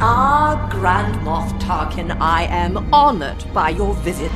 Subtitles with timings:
[0.00, 4.30] Ah, Grand Moff Tarkin, I am honored by your visit.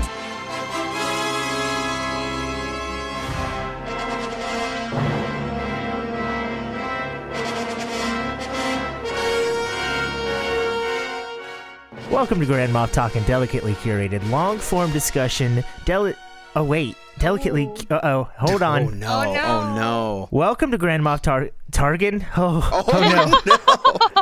[12.10, 15.64] Welcome to Grand Moff Talking, delicately curated, long form discussion.
[15.86, 16.14] Deli-
[16.54, 16.96] oh, wait.
[17.18, 17.70] Delicately.
[17.90, 18.28] Uh oh.
[18.38, 18.82] Hold on.
[18.82, 19.06] Oh no!
[19.20, 19.42] Oh, no.
[19.44, 20.28] Oh no!
[20.30, 22.24] Welcome to Grand Moff Tar- Targan.
[22.36, 24.21] Oh, oh, no.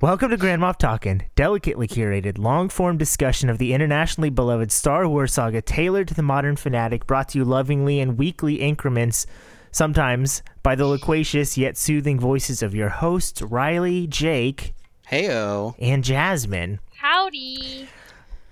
[0.00, 5.08] Welcome to Grand Moff Talking, delicately curated, long form discussion of the internationally beloved Star
[5.08, 9.26] Wars saga tailored to the modern fanatic, brought to you lovingly in weekly increments,
[9.72, 14.72] sometimes by the loquacious yet soothing voices of your hosts, Riley, Jake,
[15.10, 15.74] Heyo!
[15.80, 16.78] and Jasmine.
[16.94, 17.88] Howdy.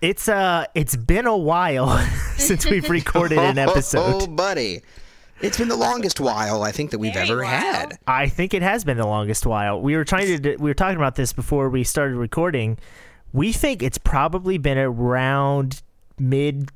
[0.00, 1.96] It's uh it's been a while
[2.36, 3.98] since we've recorded an episode.
[4.06, 4.36] Oh, episode.
[4.36, 4.82] buddy,
[5.40, 7.46] it's been the longest while I think that we've Very ever while.
[7.50, 7.98] had.
[8.06, 9.80] I think it has been the longest while.
[9.80, 12.78] We were trying to we were talking about this before we started recording.
[13.32, 15.82] We think it's probably been around
[16.18, 16.70] mid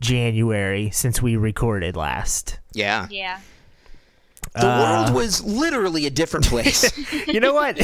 [0.00, 2.58] January since we recorded last.
[2.72, 3.40] Yeah, Yeah.
[4.54, 6.96] the Uh, world was literally a different place.
[7.26, 7.78] You know what?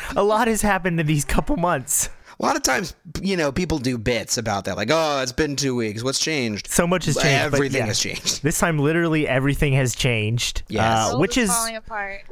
[0.16, 2.08] a lot has happened in these couple months.
[2.40, 5.56] A lot of times, you know, people do bits about that, like, "Oh, it's been
[5.56, 6.04] two weeks.
[6.04, 7.54] What's changed?" So much has changed.
[7.54, 7.86] Everything yeah.
[7.86, 8.42] has changed.
[8.42, 10.62] This time, literally everything has changed.
[10.68, 11.14] Yes.
[11.14, 12.22] uh, which is falling apart.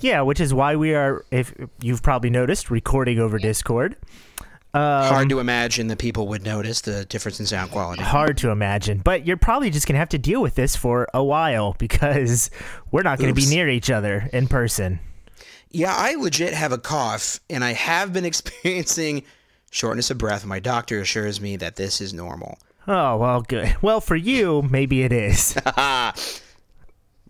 [0.00, 3.96] yeah, which is why we are, if you've probably noticed, recording over Discord.
[4.74, 8.02] Hard to imagine that people would notice the difference in sound quality.
[8.02, 8.98] hard to imagine.
[8.98, 12.50] But you're probably just gonna have to deal with this for a while because
[12.90, 14.98] we're not gonna be near each other in person.
[15.70, 19.22] Yeah, I legit have a cough, and I have been experiencing
[19.72, 20.44] shortness of breath.
[20.44, 22.58] My doctor assures me that this is normal.
[22.86, 23.74] Oh well, good.
[23.82, 25.56] Well, for you, maybe it is.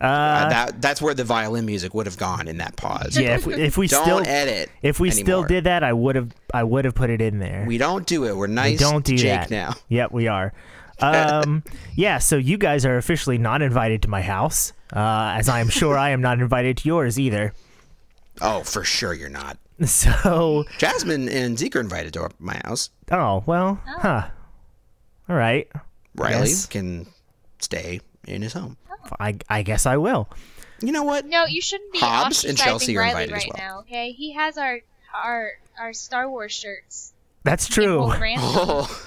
[0.01, 3.17] Uh, that that's where the violin music would have gone in that pause.
[3.17, 4.69] yeah, if we, if we Don't still edit.
[4.83, 7.65] if we still did that, I would have I would have put it in there.
[7.69, 8.37] we don't do it.
[8.37, 8.73] We're nice.
[8.73, 9.75] We don't do Jake that now.
[9.91, 10.53] Yep, we are.
[10.99, 11.63] Um,
[11.95, 15.69] yeah, so you guys are officially not invited to my house, uh, as I am
[15.69, 17.55] sure I am not invited to yours either.
[18.41, 19.57] Oh, for sure you're not.
[19.89, 22.91] So, Jasmine and Zeke are invited to my house.
[23.11, 24.29] oh well, huh?
[25.29, 25.69] All right,
[26.15, 27.07] Riley can
[27.59, 28.77] stay in his home.
[29.19, 30.29] I I guess I will.
[30.81, 31.27] You know what?
[31.27, 33.57] No, you shouldn't be Hobbs and ostracizing Chelsea are Riley invited as well.
[33.59, 33.79] now.
[33.81, 34.81] Okay, he has our
[35.15, 37.13] our our Star Wars shirts.
[37.45, 38.13] That's true.
[38.39, 39.05] Oh,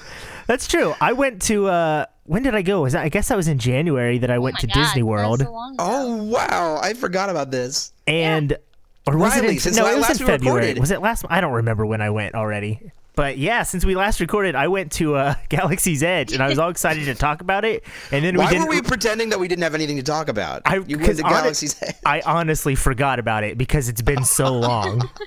[0.48, 0.94] That's true.
[1.02, 2.82] I went to uh when did I go?
[2.82, 5.02] Was that, I guess that was in January that I went oh to God, Disney
[5.02, 5.40] that was World.
[5.42, 5.84] so long ago.
[5.88, 6.80] oh wow!
[6.82, 7.94] I forgot about this.
[8.08, 8.58] and
[9.08, 10.60] or was Riley, it in, since no, it was last in February.
[10.62, 10.80] recorded.
[10.80, 12.92] Was it last I don't remember when I went already.
[13.16, 16.60] But yeah, since we last recorded, I went to uh, Galaxy's Edge and I was
[16.60, 17.84] all excited to talk about it.
[18.12, 20.28] And then we Why didn't were we pretending that we didn't have anything to talk
[20.28, 20.64] about?
[20.66, 21.96] I you went 'cause to hone- Galaxy's Edge.
[22.06, 25.10] I honestly forgot about it because it's been so long.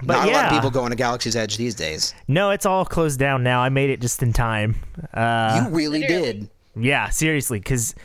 [0.00, 2.14] But Not a lot of people going to Galaxy's Edge these days.
[2.28, 3.60] No, it's all closed down now.
[3.62, 4.76] I made it just in time.
[5.12, 6.22] Uh, you really literally.
[6.22, 6.50] did.
[6.76, 7.96] Yeah, seriously, because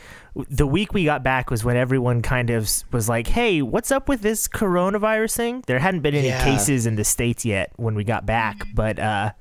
[0.48, 4.08] the week we got back was when everyone kind of was like, "Hey, what's up
[4.08, 6.42] with this coronavirus thing?" There hadn't been any Yeah.
[6.44, 9.32] cases in the states yet when we got back, but uh,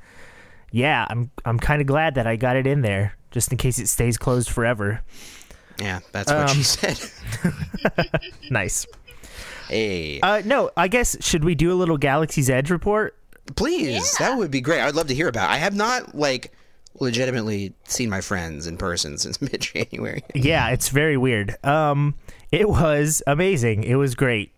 [0.71, 3.79] yeah, I'm I'm kind of glad that I got it in there just in case
[3.79, 5.01] it stays closed forever.
[5.79, 6.99] Yeah, that's what Um, she said.
[8.51, 8.85] Nice.
[9.69, 13.17] hey, Uh, no, I guess should we do a little Galaxy's Edge report?
[13.55, 14.79] please, that would be great.
[14.81, 15.49] I'd love to hear about.
[15.49, 15.53] it.
[15.53, 16.53] I have not like
[16.99, 20.23] legitimately seen my friends in person since mid-January.
[20.35, 21.55] Yeah, it's very weird.
[21.65, 22.15] Um,
[22.51, 23.83] it was amazing.
[23.83, 24.51] It was great.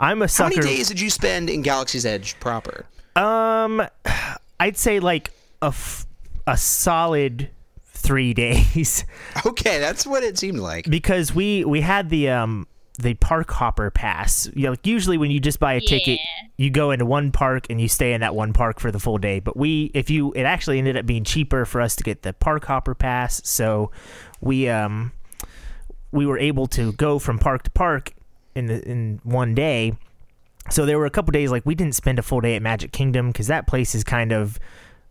[0.00, 0.54] I'm a sucker.
[0.56, 2.86] How many days did you spend in Galaxy's Edge proper?
[3.16, 3.82] Um,
[4.60, 5.30] I'd say like
[5.62, 6.06] a f-
[6.46, 7.50] a solid
[7.84, 9.04] three days
[9.44, 10.88] Okay, that's what it seemed like.
[10.88, 12.66] because we we had the um
[12.98, 14.50] the park hopper pass.
[14.54, 16.18] You know, like usually when you just buy a ticket,
[16.56, 19.18] you go into one park and you stay in that one park for the full
[19.18, 19.40] day.
[19.40, 22.32] But we, if you, it actually ended up being cheaper for us to get the
[22.32, 23.40] park hopper pass.
[23.48, 23.92] So
[24.40, 25.12] we um
[26.10, 28.12] we were able to go from park to park
[28.54, 29.92] in the in one day.
[30.70, 32.92] So there were a couple days like we didn't spend a full day at Magic
[32.92, 34.58] Kingdom because that place is kind of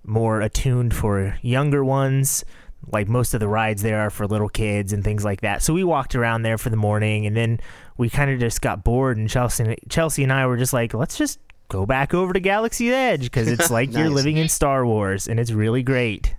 [0.03, 2.45] more attuned for younger ones.
[2.91, 5.61] Like most of the rides there are for little kids and things like that.
[5.61, 7.59] So we walked around there for the morning, and then
[7.97, 9.17] we kind of just got bored.
[9.17, 11.39] And Chelsea, Chelsea and I were just like, let's just
[11.69, 15.39] go back over to Galaxy's Edge because it's like you're living in Star Wars, and
[15.39, 16.35] it's really great.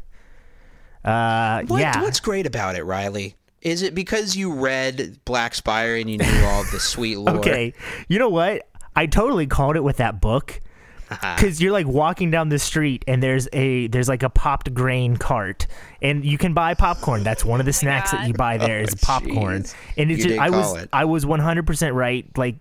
[1.05, 2.01] Uh, What, yeah.
[2.03, 3.35] What's great about it, Riley?
[3.61, 7.37] Is it because you read Black Spire and you knew all the sweet lore?
[7.39, 7.75] Okay,
[8.09, 8.69] you know what?
[8.95, 10.61] I totally called it with that book
[11.37, 15.17] because you're like walking down the street and there's a there's like a popped grain
[15.17, 15.67] cart
[16.03, 17.23] and you can buy popcorn.
[17.25, 19.63] That's one of the snacks that you buy there is Oh, popcorn.
[19.63, 19.75] jeez.
[19.97, 20.89] And it's just, I was it.
[20.93, 22.27] I was 100 percent right.
[22.37, 22.57] Like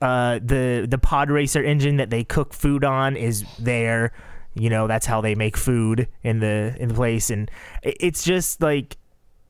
[0.00, 4.12] Uh, the the pod racer engine that they cook food on is there.
[4.54, 7.50] You know that's how they make food in the in the place, and
[7.82, 8.96] it's just like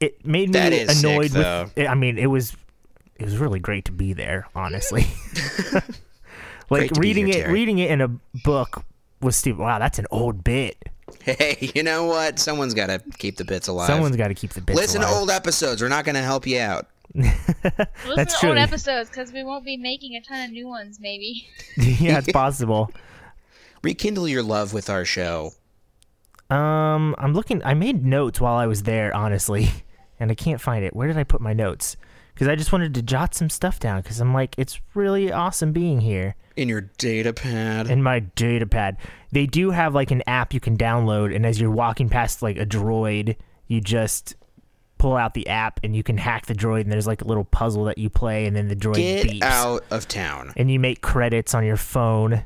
[0.01, 1.89] it made me is sick, annoyed with.
[1.89, 2.57] I mean, it was
[3.17, 5.07] it was really great to be there, honestly.
[6.71, 7.53] like Great reading here, it Terry.
[7.53, 8.09] reading it in a
[8.45, 8.85] book
[9.21, 9.61] was stupid.
[9.61, 10.77] Wow, that's an old bit.
[11.23, 12.39] Hey, you know what?
[12.39, 13.87] Someone's got to keep the bits alive.
[13.87, 15.81] Someone's got to keep the bits Listen to old episodes.
[15.81, 16.89] We're not going to help you out.
[17.15, 17.37] Listen
[18.17, 18.49] That's to true.
[18.51, 21.49] old episodes because we won't be making a ton of new ones, maybe.
[21.77, 22.93] yeah, it's possible.
[23.83, 25.53] Rekindle your love with our show.
[26.51, 27.63] Um, I'm looking.
[27.65, 29.69] I made notes while I was there, honestly,
[30.21, 30.95] and I can't find it.
[30.95, 31.97] Where did I put my notes?
[32.35, 34.03] Because I just wanted to jot some stuff down.
[34.03, 36.35] Because I'm like, it's really awesome being here.
[36.57, 37.91] In your data pad.
[37.91, 38.97] In my data pad,
[39.31, 42.57] they do have like an app you can download, and as you're walking past like
[42.57, 43.37] a droid,
[43.67, 44.35] you just
[44.99, 47.45] pull out the app and you can hack the droid, and there's like a little
[47.45, 50.55] puzzle that you play, and then the droid Get beeps, out of town.
[50.57, 52.45] and you make credits on your phone.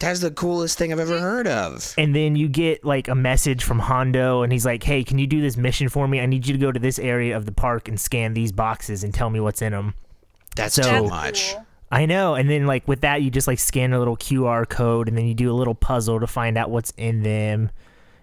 [0.00, 1.94] That's the coolest thing I've ever heard of.
[1.96, 5.28] and then you get like a message from Hondo, and he's like, "Hey, can you
[5.28, 6.18] do this mission for me?
[6.20, 9.04] I need you to go to this area of the park and scan these boxes
[9.04, 9.94] and tell me what's in them."
[10.56, 11.52] That's So- too much.
[11.54, 11.66] cool.
[11.94, 15.06] I know, and then like with that, you just like scan a little QR code,
[15.06, 17.70] and then you do a little puzzle to find out what's in them.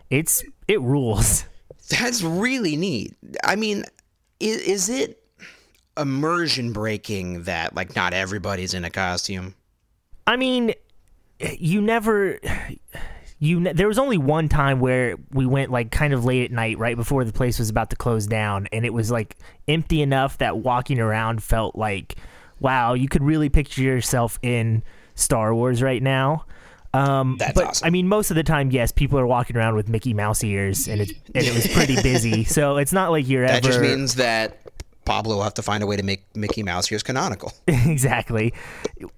[0.09, 1.45] It's it rules.
[1.89, 3.15] That's really neat.
[3.45, 3.85] I mean,
[4.41, 5.23] is, is it
[5.97, 9.55] immersion breaking that like not everybody's in a costume?
[10.27, 10.73] I mean,
[11.39, 12.39] you never.
[13.39, 16.51] You ne- there was only one time where we went like kind of late at
[16.51, 19.37] night, right before the place was about to close down, and it was like
[19.69, 22.17] empty enough that walking around felt like,
[22.61, 24.83] wow, you could really picture yourself in
[25.15, 26.45] Star Wars right now.
[26.93, 27.87] Um, That's but awesome.
[27.87, 30.87] I mean, most of the time, yes, people are walking around with Mickey Mouse ears,
[30.87, 32.43] and it and it was pretty busy.
[32.43, 34.61] So it's not like you're That ever That just means that
[35.05, 37.53] Pablo will have to find a way to make Mickey Mouse ears canonical.
[37.67, 38.53] exactly.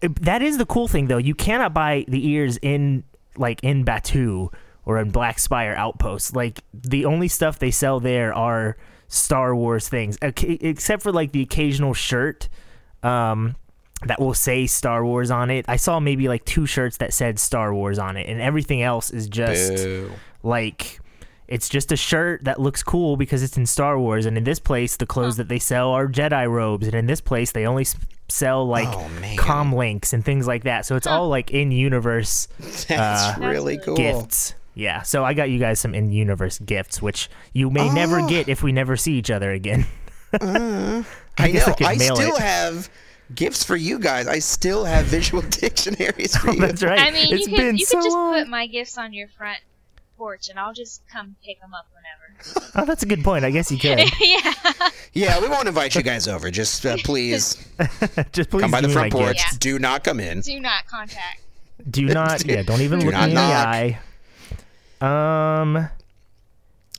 [0.02, 1.18] That is the cool thing, though.
[1.18, 3.04] You cannot buy the ears in
[3.38, 4.54] like in Batuu
[4.86, 6.36] or in Black Spire Outpost.
[6.36, 11.42] Like the only stuff they sell there are Star Wars things, except for like the
[11.42, 12.50] occasional shirt
[13.04, 13.56] um,
[14.06, 15.66] that will say Star Wars on it.
[15.68, 19.12] I saw maybe like two shirts that said Star Wars on it, and everything else
[19.12, 20.12] is just Boo.
[20.44, 21.00] like
[21.48, 24.26] it's just a shirt that looks cool because it's in Star Wars.
[24.26, 27.22] And in this place, the clothes that they sell are Jedi robes, and in this
[27.22, 27.86] place, they only
[28.30, 30.86] sell like Oh, com links and things like that.
[30.86, 32.48] So it's all like in universe
[32.88, 33.96] That's really cool.
[33.96, 34.56] gifts.
[34.76, 38.28] Yeah, so I got you guys some in universe gifts, which you may never Oh.
[38.28, 39.86] get if we never see each other again.
[41.38, 41.76] I, guess I know.
[41.76, 42.42] could I, mail still it.
[42.42, 42.90] have
[43.34, 44.28] gifts for you guys.
[44.28, 46.60] I still have visual dictionaries for you.
[46.60, 47.00] That's right.
[47.00, 48.34] I mean, It's you been could you so could just long.
[48.36, 49.60] put my gifts on your front
[50.18, 52.70] porch, and I'll just come pick them up whenever.
[52.76, 53.46] Oh, that's a good point.
[53.46, 54.00] I guess you could.
[54.20, 54.54] yeah.
[55.14, 56.50] Yeah, we won't invite you guys over.
[56.50, 57.56] Just uh, please
[58.32, 59.38] Just please come by the front porch.
[59.38, 59.58] Yeah.
[59.60, 60.42] Do not come in.
[60.42, 61.42] Do not contact.
[61.92, 62.44] Do not.
[62.46, 64.00] Yeah, don't even Do look not me in the eye.
[65.02, 65.90] Um, man,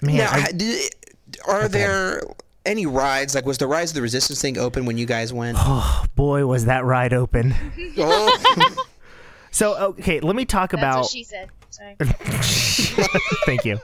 [0.03, 0.95] now, I- ha- did,
[1.49, 2.23] are there
[2.67, 3.35] any rides?
[3.35, 5.57] Like, was the Rise of the Resistance thing open when you guys went?
[5.61, 7.55] Oh boy, was that ride open.
[7.99, 8.87] oh,
[9.51, 11.01] So okay, let me talk That's about.
[11.03, 11.49] what she said.
[11.71, 11.97] Sorry.
[13.47, 13.79] Thank you.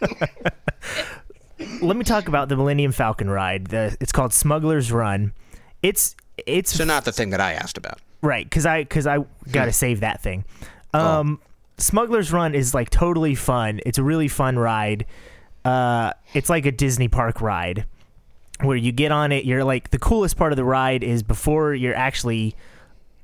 [1.82, 3.66] let me talk about the Millennium Falcon ride.
[3.66, 5.32] The it's called Smuggler's Run.
[5.82, 6.16] It's
[6.46, 7.98] it's so not the thing that I asked about.
[8.22, 9.18] right because I because I
[9.50, 10.44] got to save that thing.
[10.94, 11.40] Um,
[11.78, 13.80] Smuggler's Run is like totally fun.
[13.86, 15.06] It's a really fun ride.
[15.64, 17.86] Uh, it's like a Disney park ride
[18.62, 19.44] where you get on it.
[19.44, 22.54] You're like the coolest part of the ride is before you're actually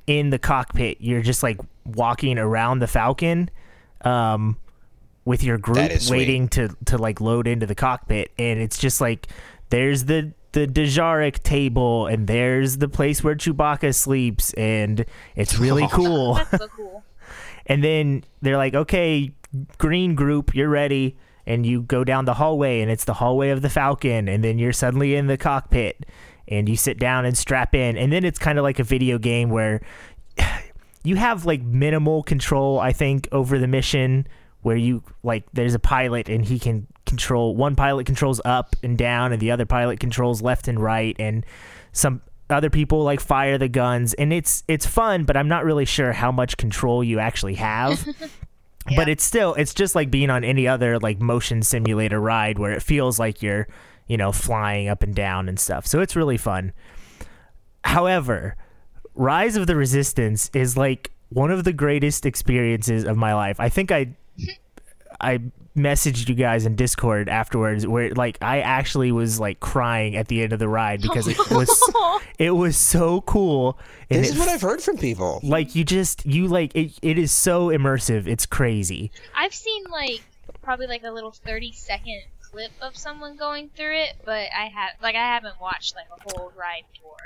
[0.07, 0.99] in the cockpit.
[1.01, 3.51] You're just like walking around the Falcon.
[4.03, 4.57] Um,
[5.25, 6.19] with your group That is sweet.
[6.19, 9.27] waiting to to like load into the cockpit and it's just like
[9.71, 15.89] there's the the Dejarik table and there's the place where Chewbacca sleeps and it's really
[15.93, 16.35] cool.
[16.35, 17.05] That's so cool.
[17.67, 19.33] and then they're like, "Okay,
[19.79, 23.63] green group, you're ready." And you go down the hallway and it's the hallway of
[23.63, 26.05] the Falcon and then you're suddenly in the cockpit
[26.49, 29.19] and you sit down and strap in and then it's kind of like a video
[29.19, 29.81] game where
[31.05, 34.27] you have like minimal control I think over the mission
[34.63, 38.99] where you like there's a pilot and he can control one pilot controls up and
[38.99, 41.47] down and the other pilot controls left and right and
[41.93, 45.85] some other people like fire the guns and it's it's fun but I'm not really
[45.85, 48.05] sure how much control you actually have
[48.95, 52.73] but it's still it's just like being on any other like motion simulator ride where
[52.73, 53.67] it feels like you're
[54.07, 55.87] you know flying up and down and stuff.
[55.87, 56.73] So it's really fun.
[57.85, 58.57] However
[59.15, 63.59] rise of the resistance is like one of the greatest experiences of my life.
[63.59, 64.15] I think i
[65.21, 65.41] I
[65.77, 70.43] messaged you guys in Discord afterwards where like I actually was like crying at the
[70.43, 71.93] end of the ride because it was
[72.39, 73.79] it was so cool
[74.11, 75.41] and This it is what I've heard from people.
[75.43, 80.23] like you just you like it, it is so immersive it's crazy I've seen like
[80.63, 84.91] probably like a little thirty second clip of someone going through it, but I have
[85.03, 87.17] like I haven't watched like a whole ride tour.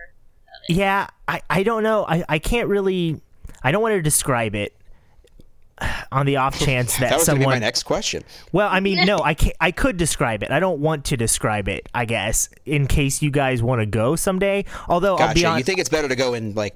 [0.68, 3.20] yeah i i don't know i i can't really
[3.62, 4.74] i don't want to describe it
[6.12, 8.22] on the off chance that, That was going to be someone my next question.
[8.52, 10.50] well i mean no i can't i could describe it.
[10.50, 14.16] I don't want to describe it i guess in case you guys want to go
[14.16, 14.64] someday.
[14.88, 16.74] Although i'll be on You think it's better to go in like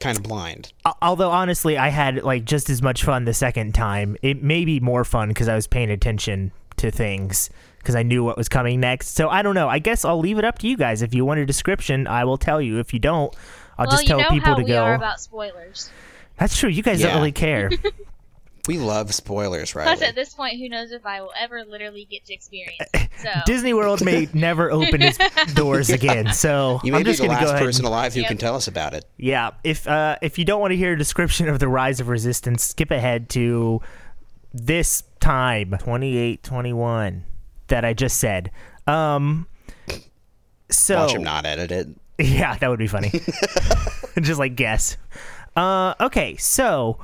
[0.00, 0.72] kind of blind?
[1.02, 4.16] Although honestly i had like just as much fun the second time.
[4.22, 8.24] It may be more fun because i was paying attention to things because i knew
[8.24, 9.08] what was coming next.
[9.14, 9.68] So i don't know.
[9.68, 11.02] I guess i'll leave it up to you guys.
[11.02, 12.78] If you want a description i will tell you.
[12.78, 13.34] If you don't
[13.78, 14.82] i'll well, just tell you know people how to we go.
[14.82, 15.90] are about spoilers.
[16.38, 16.70] that's true.
[16.70, 17.70] You guys don't really care
[18.68, 19.84] We love spoilers, right?
[19.86, 22.76] Plus, at this point, who knows if I will ever literally get to experience.
[22.94, 23.08] it.
[23.22, 25.18] So disney world may never open its
[25.54, 28.14] doors again so You may i'm be just the gonna go last person and- alive
[28.14, 28.28] who Yep.
[28.28, 29.04] can tell us about it.
[29.18, 32.08] yeah if uh if you don't want to hear a description of the rise of
[32.08, 33.82] resistance skip ahead to
[34.54, 37.24] this time 28 21
[37.66, 38.50] that i just said
[38.86, 39.46] um
[40.70, 41.88] so Watch him not edit it.
[42.18, 43.10] yeah that would be funny
[44.20, 44.96] just like guess
[45.56, 46.98] uh okay so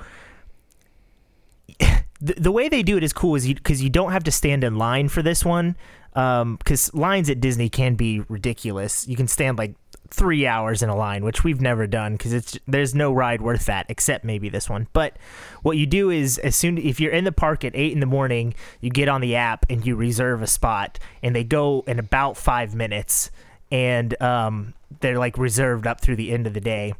[2.21, 4.65] the, the way they do it is cool is because you, don't have to stand
[4.65, 5.77] in line for this one
[6.13, 9.07] because lines at disney can be ridiculous.
[9.07, 9.75] You can stand like
[10.09, 13.67] three hours in a line which we've never done because it's there's no ride worth
[13.67, 14.87] that except maybe this one.
[14.93, 15.19] But
[15.63, 18.07] what you do is as soon if you're in the park at 8 in the
[18.07, 21.99] morning you get on the app and you reserve a spot and they go in
[21.99, 23.31] about five minutes
[23.71, 26.95] and um, they're like reserved up through the end of the day.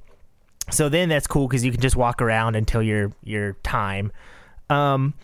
[0.71, 4.11] So then that's cool because you can just walk around until your your time
[4.71, 5.15] um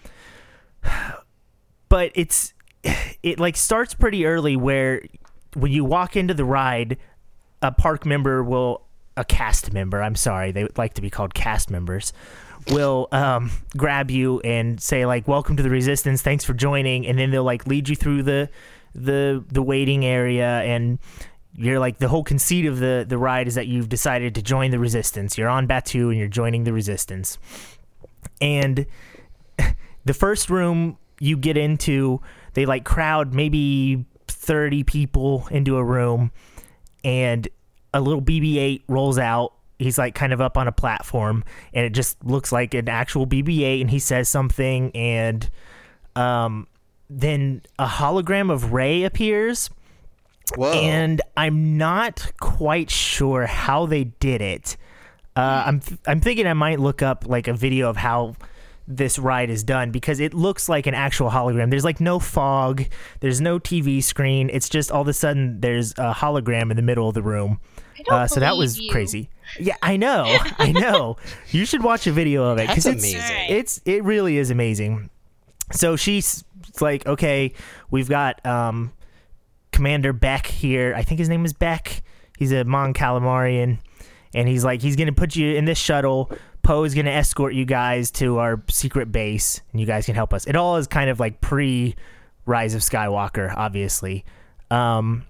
[1.89, 2.55] but it's
[3.23, 5.03] it like starts pretty early where
[5.55, 6.97] when you walk into the ride
[7.61, 8.83] a park member will
[9.17, 12.13] a cast member i'm sorry they would like to be called cast members
[12.71, 16.23] will um, grab you and say like welcome to the resistance.
[16.23, 17.07] Thanks for joining.
[17.07, 18.49] And then they'll like lead you through the
[18.95, 20.99] the the waiting area and
[21.55, 24.71] you're like the whole conceit of the the ride is that you've decided to join
[24.71, 25.37] the resistance.
[25.37, 27.39] You're on batuu and you're joining the resistance.
[28.41, 28.87] And
[30.05, 32.21] the first room you get into
[32.55, 36.33] they like crowd maybe 30 people into a room
[37.05, 37.49] and
[37.95, 41.91] a little bb8 rolls out he's like kind of up on a platform and it
[41.91, 45.51] just looks like an actual bb8 and he says something and
[46.17, 46.67] um
[47.19, 49.71] then a hologram of Rey appears
[50.57, 50.73] Whoa.
[50.73, 54.77] and I'm not quite sure how they did it.
[55.35, 58.35] Uh, I'm I'm thinking I might look up like a video of how
[58.87, 61.71] this ride is done because it looks like an actual hologram.
[61.71, 62.85] There's like no fog,
[63.21, 64.51] there's no TV screen.
[64.53, 67.61] It's just all of a sudden there's a hologram in the middle of the room.
[68.11, 68.91] Uh, so that was you.
[68.91, 69.31] crazy.
[69.61, 70.25] Yeah, I know,
[70.59, 71.17] I know.
[71.51, 73.47] You should watch a video of it because That's it's amazing.
[73.57, 75.11] it's it really is amazing.
[75.71, 76.43] So she's
[76.81, 77.53] like, okay,
[77.91, 78.93] we've got um,
[79.71, 80.95] Commander Beck here.
[80.97, 82.03] I think his name is Beck.
[82.39, 83.79] He's a Mon Calamarian,
[84.35, 86.33] and he's like, he's gonna put you in this shuttle.
[86.63, 90.33] Poe is gonna escort you guys to our secret base, and you guys can help
[90.33, 90.47] us.
[90.47, 91.95] It all is kind of like pre
[92.45, 94.25] Rise of Skywalker, obviously.
[94.71, 95.27] Um,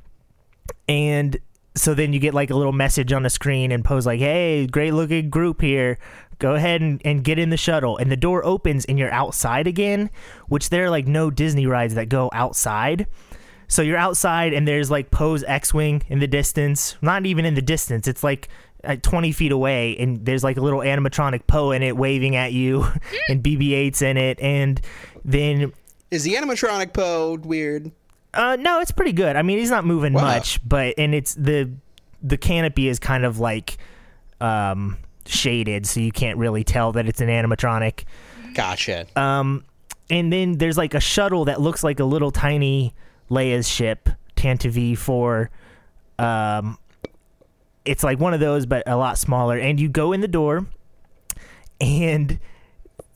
[0.89, 1.39] and
[1.75, 4.67] so then you get like a little message on the screen, and Poe's like, "Hey,
[4.67, 5.99] great looking group here.
[6.39, 9.67] Go ahead and, and get in the shuttle." And the door opens, and you're outside
[9.67, 10.11] again,
[10.49, 13.07] which there are like no Disney rides that go outside.
[13.69, 16.97] So you're outside, and there's like Poe's X-wing in the distance.
[17.01, 18.49] Not even in the distance; it's like
[18.85, 22.53] at 20 feet away, and there's like a little animatronic Poe in it, waving at
[22.53, 22.83] you,
[23.29, 24.81] and BB-8's in it, and
[25.25, 25.73] then
[26.11, 27.91] Is the animatronic Poe weird?
[28.35, 29.37] uh, no, it's pretty good.
[29.37, 30.23] I mean, he's not moving Wow.
[30.23, 31.71] much, but and it's the
[32.23, 33.77] the canopy is kind of like
[34.41, 34.97] um
[35.27, 38.05] shaded, so you can't really tell that it's an animatronic.
[38.55, 39.07] Gotcha.
[39.17, 39.65] Um,
[40.11, 42.95] and then there's like a shuttle that looks like a little tiny
[43.31, 45.51] Leia's ship, Tantive four.
[46.19, 46.79] Um,
[47.85, 49.59] it's like one of those, but a lot smaller.
[49.59, 50.67] And you go in the door,
[51.81, 52.39] and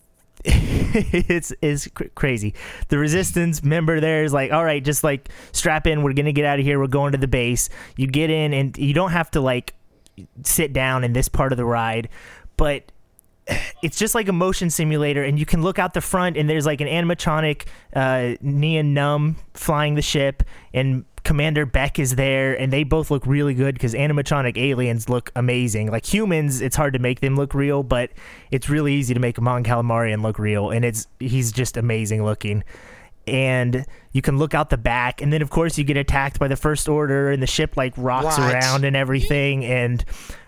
[0.45, 2.55] it's is cr- crazy.
[2.89, 6.03] The resistance member there is like, all right, just like strap in.
[6.03, 6.79] We're gonna get out of here.
[6.79, 7.69] We're going to the base.
[7.97, 9.75] You get in, and you don't have to like
[10.45, 12.09] sit down in this part of the ride,
[12.57, 12.91] but
[13.83, 16.67] it's just like a motion simulator and you can look out the front and there's
[16.67, 20.43] like an animatronic uh Nien Nunb flying the ship
[20.73, 25.33] and Commander Beck is there, and they both look really good because animatronic aliens look
[25.35, 25.91] amazing.
[25.91, 28.11] Like humans, it's hard to make them look real, but
[28.53, 32.25] it's really easy to make a Mon Calamarian look real, and it's he's just amazing
[32.25, 32.63] looking.
[33.27, 36.47] And you can look out the back, and then of course you get attacked by
[36.47, 38.55] the First Order, and the ship like rocks What?
[38.55, 40.05] around and everything, and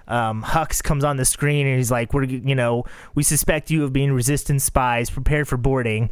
[0.07, 2.85] um, Hux comes on the screen and he's like, "We're you know
[3.17, 5.11] we suspect you of being resistance spies.
[5.11, 6.11] Prepared for boarding."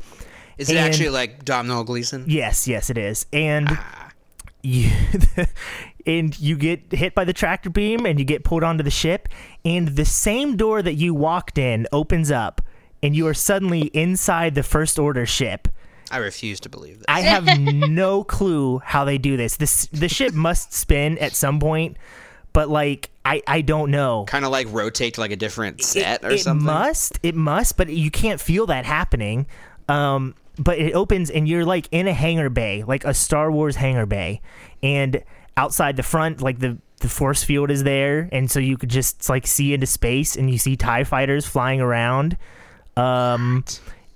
[0.58, 2.24] Is it And- actually like Domhnall Gleeson?
[2.26, 3.26] Yes, yes, it is.
[3.32, 3.78] And
[4.66, 4.90] you
[6.06, 9.28] and you get hit by the tractor beam and you get pulled onto the ship
[9.64, 12.60] and the same door that you walked in opens up
[13.02, 15.68] and you are suddenly inside the first order ship.
[16.10, 17.10] I refuse to believe that.
[17.10, 19.56] I have no clue how they do this.
[19.56, 21.96] This the ship must spin at some point,
[22.52, 24.24] but like I I don't know.
[24.26, 26.64] kind of like rotate to like a different set it, or it something.
[26.64, 29.46] must it must but you can't feel that happening
[29.88, 33.76] um but it opens and you're like in a hangar bay like a star wars
[33.76, 34.40] hangar bay
[34.82, 35.22] and
[35.56, 39.28] outside the front like the the force field is there and so you could just
[39.28, 42.36] like see into space and you see tie fighters flying around
[42.96, 43.64] um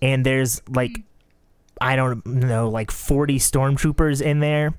[0.01, 1.03] and there's like
[1.81, 4.73] i don't know like 40 stormtroopers in there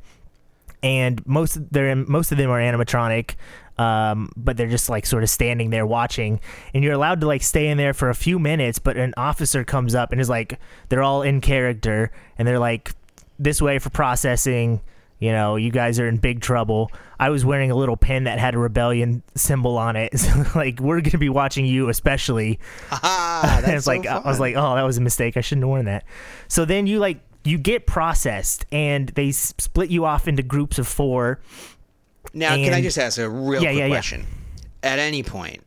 [0.81, 3.35] and most of they're most of them are animatronic
[3.81, 6.39] um, but they're just like sort of standing there watching
[6.73, 9.63] and you're allowed to like stay in there for a few minutes but an officer
[9.63, 10.59] comes up and is like
[10.89, 12.91] they're all in character and they're like
[13.39, 14.81] this way for processing
[15.19, 18.37] you know you guys are in big trouble i was wearing a little pin that
[18.37, 22.59] had a rebellion symbol on it so like we're gonna be watching you especially
[23.41, 25.35] Ah, it's so like I was like, oh, that was a mistake.
[25.35, 26.05] I shouldn't have worn that.
[26.47, 30.87] So then you like you get processed, and they split you off into groups of
[30.87, 31.39] four.
[32.33, 33.93] Now, can I just ask a real Yeah, quick yeah, yeah.
[33.93, 34.25] question?
[34.83, 35.61] At any point,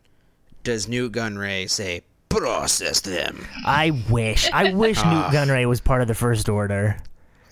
[0.62, 3.46] does Nute Gunray say process them?
[3.64, 5.30] I wish, I wish Ah.
[5.30, 6.96] Nute Gunray was part of the First Order.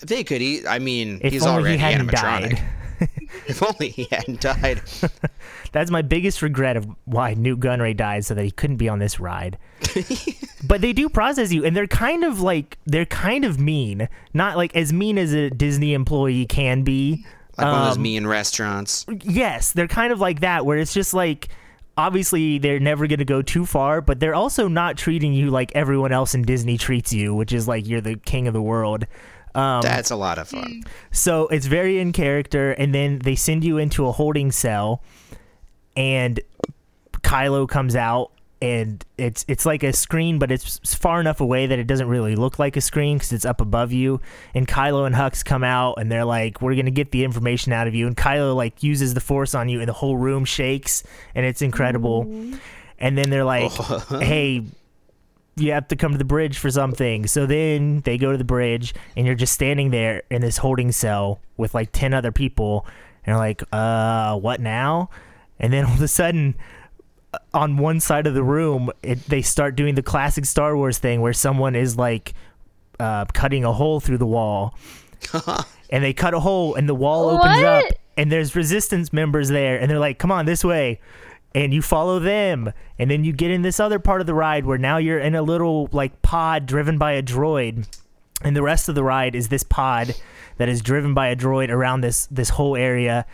[0.01, 0.65] They could eat.
[0.67, 2.57] I mean, If he's already he hadn't animatronic.
[2.57, 2.61] died.
[3.47, 4.81] if only he hadn't died.
[5.71, 8.99] That's my biggest regret of why Nute Gunray died, so that he couldn't be on
[8.99, 9.57] this ride.
[10.67, 14.57] but they do process you, and they're kind of like they're kind of mean, not
[14.57, 17.25] like as mean as a Disney employee can be.
[17.57, 19.05] Like one of those Um, mean restaurants.
[19.23, 21.49] yes, they're kind of like that, where it's just like
[21.95, 25.71] obviously they're never going to go too far, but they're also not treating you like
[25.75, 29.05] everyone else in Disney treats you, which is like you're the king of the world.
[29.53, 30.81] Um, That's a lot of fun.
[31.11, 35.03] so it's very in character, and then they send you into a holding cell,
[35.95, 36.39] and
[37.21, 38.31] Kylo comes out,
[38.63, 42.37] and it's it's like a screen, but it's far enough away that it doesn't really
[42.37, 44.21] look like a screen because it's up above you.
[44.55, 47.87] And Kylo and Hux come out, and they're like, "We're gonna get the information out
[47.87, 51.03] of you." And Kylo like uses the Force on you, and the whole room shakes,
[51.35, 52.21] and it's incredible.
[52.99, 53.71] And then they're like,
[54.21, 54.63] "Hey."
[55.55, 57.27] you have to come to the bridge for something.
[57.27, 60.91] So then they go to the bridge, and you're just standing there in this holding
[60.91, 62.87] cell with like 10 other people.
[63.23, 65.11] And you're like, uh, what now?
[65.59, 66.55] And then all of a sudden,
[67.53, 71.21] on one side of the room, it, they start doing the classic Star Wars thing
[71.21, 72.33] where someone is like
[72.99, 74.77] uh, cutting a hole through the wall.
[75.89, 77.85] and they cut a hole, and the wall opens up,
[78.17, 80.99] and there's resistance members there, and they're like, come on, this way.
[81.55, 84.65] And you follow them and then you get in this other part of the ride
[84.65, 87.87] where now you're in a little like pod driven by a droid
[88.43, 90.15] and the rest of the ride is this pod
[90.57, 93.25] that is driven by a droid around this this whole area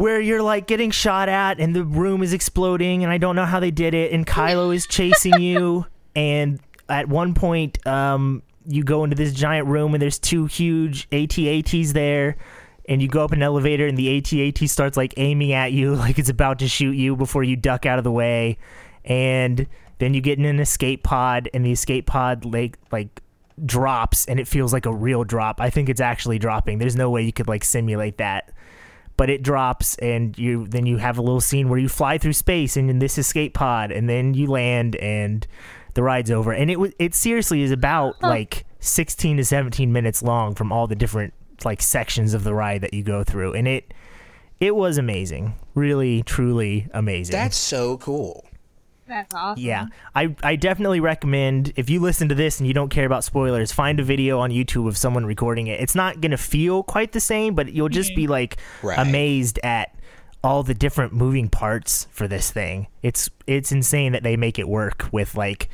[0.00, 3.44] where you're like getting shot at and the room is exploding and I don't know
[3.44, 5.84] how they did it and Kylo is chasing you
[6.16, 6.58] and
[6.88, 11.92] at one point um you go into this giant room and there's two huge AT-ATs
[11.92, 12.38] there
[12.88, 16.18] and you go up an elevator and the AT-AT starts like aiming at you like
[16.18, 18.56] it's about to shoot you before you duck out of the way
[19.04, 19.66] and
[19.98, 23.20] then you get in an escape pod and the escape pod like like
[23.66, 25.60] drops and it feels like a real drop.
[25.60, 26.78] I think it's actually dropping.
[26.78, 28.50] There's no way you could like simulate that.
[29.20, 32.32] But it drops and you then you have a little scene where you fly through
[32.32, 35.46] space and in this escape pod and then you land and
[35.92, 36.52] the ride's over.
[36.52, 40.86] And it was it seriously is about like 16 to 17 minutes long from all
[40.86, 41.34] the different
[41.66, 43.92] like sections of the ride that you go through and it
[44.58, 45.52] it was amazing.
[45.74, 47.32] Really truly amazing.
[47.32, 48.46] That's so cool.
[49.10, 49.62] That's awesome.
[49.62, 53.24] Yeah, I, I definitely recommend if you listen to this and you don't care about
[53.24, 55.80] spoilers, find a video on YouTube of someone recording it.
[55.80, 58.98] It's not gonna feel quite the same, but you'll just be like Right.
[58.98, 59.94] amazed at
[60.44, 62.86] all the different moving parts for this thing.
[63.02, 65.68] It's it's insane that they make it work with like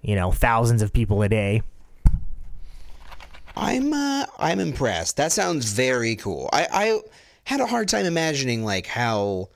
[0.00, 1.60] you know thousands of people a day.
[3.54, 5.18] I'm uh, I'm impressed.
[5.18, 6.48] That sounds very cool.
[6.54, 7.00] I, I
[7.44, 9.50] had a hard time imagining like how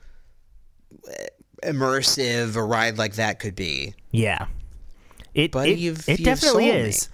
[1.63, 3.95] immersive a ride like that could be.
[4.11, 4.47] Yeah,
[5.35, 7.09] it But it, you've- it you've definitely is.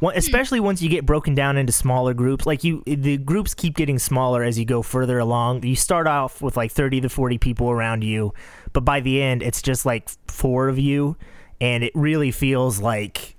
[0.00, 2.44] One- especially once you get broken down into smaller groups.
[2.44, 5.62] Like you, the groups keep getting smaller as you go further along.
[5.62, 8.34] You start off with like thirty to forty people around you,
[8.72, 11.16] but by the end, it's just like four of you,
[11.60, 13.36] and it really feels like,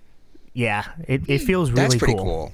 [0.53, 1.47] yeah, it, it hmm.
[1.47, 2.23] feels really That's pretty cool.
[2.23, 2.53] cool.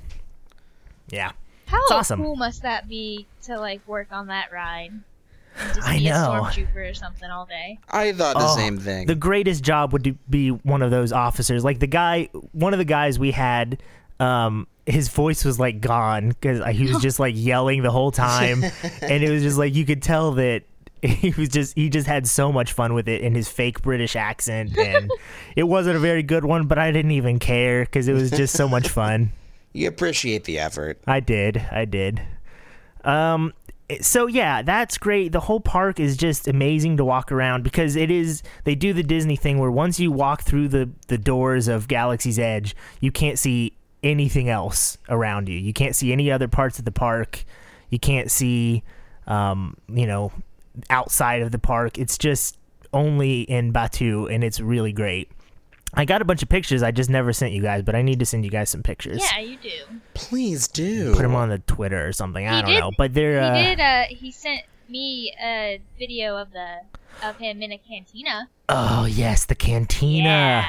[1.11, 1.31] Yeah,
[1.67, 2.19] How awesome.
[2.23, 4.91] cool must that be to like work on that ride?
[5.59, 6.13] And just I be know.
[6.13, 7.79] a stormtrooper or something all day.
[7.89, 9.07] I thought the Oh, same thing.
[9.07, 11.63] The greatest job would be one of those officers.
[11.63, 13.81] Like the guy, one of the guys we had,
[14.19, 18.63] um, his voice was like gone because he was just like yelling the whole time,
[19.01, 20.63] and it was just like you could tell that
[21.01, 24.15] he was just he just had so much fun with it in his fake British
[24.15, 25.11] accent, and
[25.55, 28.55] it wasn't a very good one, but I didn't even care because it was just
[28.57, 29.31] so much fun.
[29.73, 30.99] you appreciate the effort.
[31.07, 31.57] I did.
[31.71, 32.21] I did.
[33.03, 33.53] Um
[34.02, 35.32] so yeah, that's great.
[35.32, 39.04] The whole park is just amazing to walk around because it is they do the
[39.04, 43.39] Disney thing where once you walk through the the doors of Galaxy's Edge, you can't
[43.39, 43.73] see
[44.04, 45.58] anything else around you.
[45.58, 47.43] You can't see any other parts of the park.
[47.89, 48.84] You can't see
[49.30, 50.32] um, you know,
[50.89, 51.97] outside of the park.
[51.97, 52.58] It's just
[52.91, 55.32] only in Batuu and it's really great.
[55.93, 58.19] I got a bunch of pictures I just never sent you guys, but I need
[58.19, 59.69] to send you guys some pictures Yeah, you do.
[60.13, 61.13] Please do.
[61.13, 62.45] put them on the Twitter or something.
[62.47, 63.80] I He don't did- know, but they're uh, he did.
[63.80, 66.78] Uh, he sent me a video of the
[67.23, 68.49] of him in a cantina.
[68.69, 70.23] oh yes, the cantina.
[70.30, 70.67] Yeah.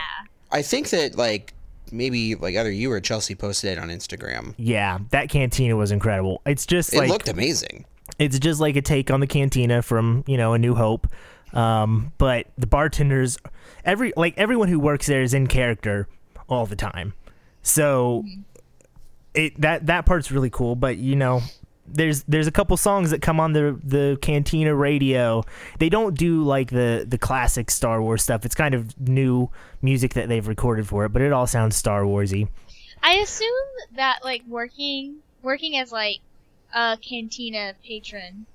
[0.53, 1.55] I think that like
[1.93, 4.55] maybe like either you or Chelsea posted it on Instagram.
[4.57, 6.41] Yeah, that cantina was incredible.
[6.47, 7.85] It's just It like looked amazing.
[8.19, 11.07] it's just like a take on the cantina from you know A New Hope.
[11.53, 13.39] Um, but the bartenders,
[13.85, 16.09] every like everyone who works there is in character
[16.49, 17.15] all the time.
[17.63, 18.25] So
[19.35, 20.77] it that that part's really cool.
[20.77, 21.43] But you know,
[21.87, 25.45] there's there's a couple songs that come on the the cantina radio.
[25.79, 28.45] They don't do like the the classic Star Wars stuff.
[28.45, 29.51] It's kind of new
[29.83, 32.49] music that they've recorded for it, but it all sounds Star Warsy.
[33.03, 33.49] I assume
[33.97, 36.19] that like working working as like
[36.75, 38.47] a cantina patron,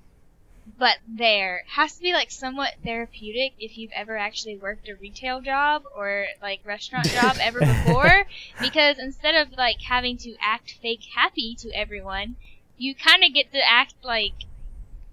[0.78, 5.40] but there has to be like somewhat therapeutic if you've ever actually worked a retail
[5.40, 8.26] job or like restaurant job ever before,
[8.60, 12.36] because instead of like having to act fake happy to everyone,
[12.76, 14.34] you kind of get to act like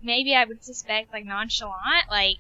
[0.02, 2.40] maybe I would suspect like nonchalant, like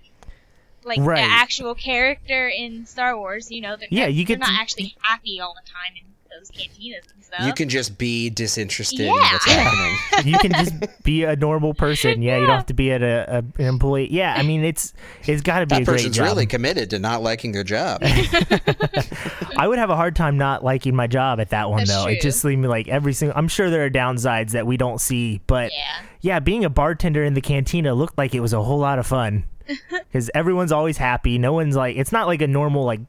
[0.85, 1.15] like Right.
[1.25, 3.49] the actual character in Star Wars.
[3.49, 6.12] You know, they're, Yeah, you they're get not to- actually happy all the time in
[6.37, 7.45] those cantinas and stuff.
[7.45, 9.31] You can just be disinterested in Yeah.
[9.31, 10.31] what's happening.
[10.33, 12.21] you can just be a normal person.
[12.21, 14.07] Yeah, you don't have to be at a, a an employee.
[14.11, 14.93] Yeah, I mean it's
[15.25, 16.25] it's got to be That a great person's job.
[16.25, 18.01] really committed to not liking their job.
[19.57, 22.07] I would have a hard time not liking my job at that one That's though.
[22.07, 22.29] It true.
[22.29, 23.37] just seemed like every single.
[23.37, 26.01] I'm sure there are downsides that we don't see, but Yeah.
[26.21, 29.07] yeah, being a bartender in the cantina looked like it was a whole lot of
[29.07, 29.45] fun
[29.89, 31.37] because everyone's always happy.
[31.37, 33.01] No one's like it's not like a normal like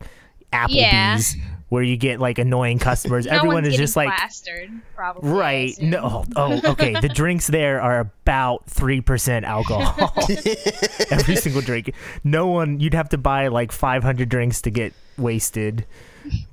[0.53, 1.43] Applebee's Yeah.
[1.75, 3.27] Where you get like annoying customers.
[3.31, 5.29] No Everyone one's is just like plastered, probably.
[5.29, 5.75] I Right.
[5.83, 6.25] No.
[6.37, 6.93] Oh, okay.
[7.01, 10.13] The drinks there are about 3% alcohol.
[11.11, 11.93] Every single drink.
[12.23, 15.85] No one, you'd have to buy like 500 drinks to get wasted.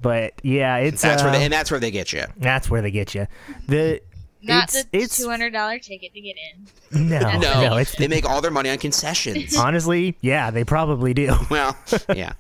[0.01, 2.23] But yeah, it's That's uh, where they, and that's where they get you.
[2.38, 3.27] that's where they get you.
[3.67, 4.01] The
[4.41, 6.36] Not it's the two hundred dollar ticket to get
[6.91, 7.07] in.
[7.10, 9.55] no, No, no, it's they make all their money on concessions.
[9.55, 11.36] honestly, yeah, they probably do.
[11.51, 11.77] well,
[12.15, 12.34] yeah.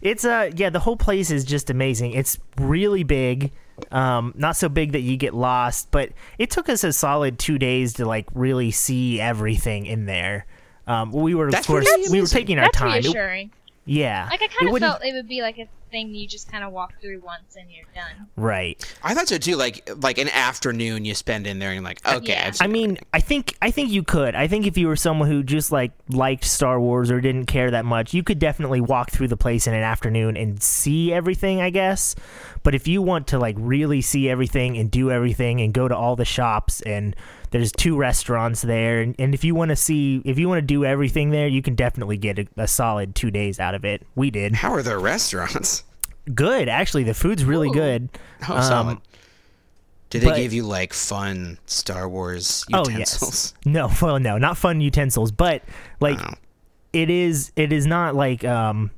[0.00, 2.12] It's uh yeah, the whole place is just amazing.
[2.12, 3.52] It's really big.
[3.92, 7.58] Um, not so big that you get lost, but it took us a solid two
[7.58, 10.46] days to like really see everything in there.
[10.88, 12.90] Um, we were That's of course pretty we were taking our That's time.
[12.98, 13.50] It- reassuring.
[13.84, 16.26] yeah, Like I It kind of wouldn't- felt it would be like a thing you
[16.26, 18.26] just kind of walk through once and you're done.
[18.36, 18.96] right.
[19.02, 19.56] I thought so too.
[19.56, 22.46] Like like an afternoon you spend in there and you're like, okay, Yeah.
[22.46, 24.34] I've seen I mean, I think I think you could.
[24.34, 27.70] I think if you were someone who just like liked Star Wars or didn't care
[27.70, 31.60] that much, you could definitely walk through the place in an afternoon and see everything,
[31.60, 32.14] I guess.
[32.62, 35.96] But if you want to like really see everything and do everything and go to
[35.96, 37.14] all the shops and
[37.50, 40.66] there's two restaurants there and, and if you want to see if you want to
[40.66, 44.06] do everything there, you can definitely get a, a solid 2 days out of it.
[44.14, 44.54] We did.
[44.54, 45.84] How are their restaurants?
[46.34, 47.04] Good, actually.
[47.04, 47.72] The food's really Ooh.
[47.74, 48.08] good.
[48.48, 48.98] Oh, Um, solid.
[50.10, 53.54] Did they but- give you like fun Star Wars Oh utensils?
[53.64, 53.66] yes.
[53.66, 55.62] No, well, no, not fun utensils, but
[56.00, 56.34] like Oh.
[56.92, 57.52] it is.
[57.56, 58.90] It is not like um,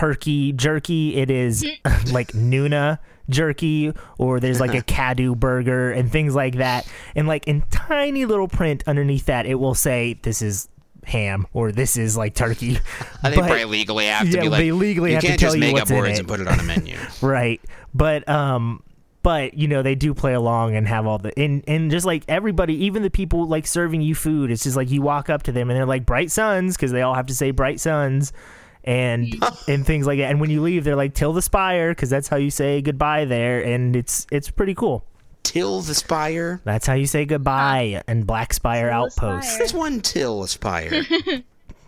[0.00, 1.16] turkey jerky.
[1.16, 1.64] It is
[2.12, 6.90] like Nuna jerky, or there's like a Kaadu burger and things like that.
[7.14, 10.68] And like in tiny little print underneath that, it will say this is
[11.04, 12.76] ham or this is like turkey.
[13.22, 15.28] I think But- probably legally have to yeah, be like they legally you have to
[15.28, 16.96] can't tell just you make what's up words and put it on a menu.
[17.22, 17.60] right
[17.94, 18.82] but um
[19.22, 22.22] but you know they do play along and have all the and and just like
[22.28, 25.52] everybody even the people like serving you food it's just like you walk up to
[25.52, 28.32] them and they're like bright suns because they all have to say bright suns
[28.84, 29.34] and
[29.68, 30.30] and things like that.
[30.30, 33.24] And when you leave, they're like "Till the Spire" because that's how you say goodbye
[33.24, 35.04] there, and it's it's pretty cool.
[35.42, 36.60] Till the Spire.
[36.64, 39.48] That's how you say goodbye and Black Spire Till Outpost.
[39.48, 39.58] Spire.
[39.58, 41.02] There's one Till Spire.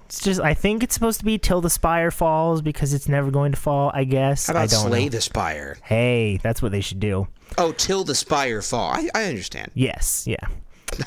[0.06, 3.30] It's just I think it's supposed to be till the spire falls because it's never
[3.30, 3.90] going to fall.
[3.94, 5.08] I guess How I about don't Slay know.
[5.08, 5.78] the Spire?
[5.82, 7.28] Hey, that's what they should do.
[7.56, 8.90] Oh, Till the Spire fall.
[8.92, 9.70] I, I understand.
[9.72, 10.36] Yes, yeah.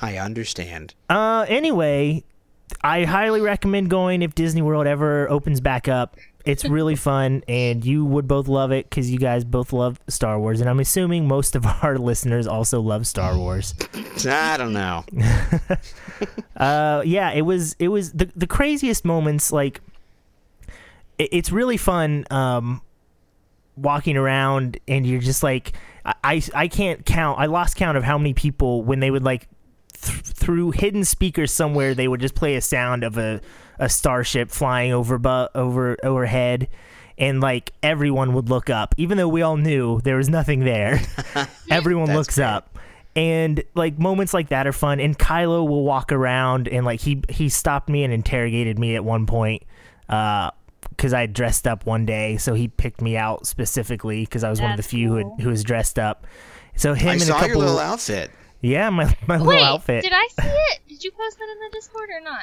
[0.01, 0.95] I understand.
[1.07, 2.23] Uh, anyway,
[2.85, 6.17] I highly recommend going if Disney World ever opens back up.
[6.45, 10.39] It's really fun, and you would both love it because you guys both love Star
[10.39, 13.73] Wars, and I'm assuming most of our listeners also love Star Wars.
[14.27, 15.03] I don't know.
[16.55, 19.51] Uh, yeah, it was it was the the craziest moments.
[19.51, 19.81] Like,
[21.17, 22.23] it, it's really fun.
[22.31, 22.81] Um,
[23.75, 25.73] walking around and you're just like,
[26.05, 27.39] I I, I can't count.
[27.41, 29.49] I lost count of how many people when they would like
[30.05, 33.41] th- through hidden speakers somewhere they would just play a sound of a
[33.79, 36.67] a starship flying over bu- over overhead.
[37.17, 41.01] And like everyone would look up, even though we all knew there was nothing there.
[41.69, 42.45] everyone looks great.
[42.45, 42.77] up
[43.15, 47.21] and like moments like that are fun and kylo will walk around and like he
[47.29, 49.63] he stopped me and interrogated me at one point
[50.09, 50.51] uh
[50.89, 54.49] because i had dressed up one day so he picked me out specifically because i
[54.49, 56.27] was one of the That's few who, had, who was dressed up
[56.75, 58.31] so him I and a couple your little outfit.
[58.61, 60.79] Yeah my, my Wait, little outfit did I see it?
[60.87, 62.41] Did you post that in the Discord or not?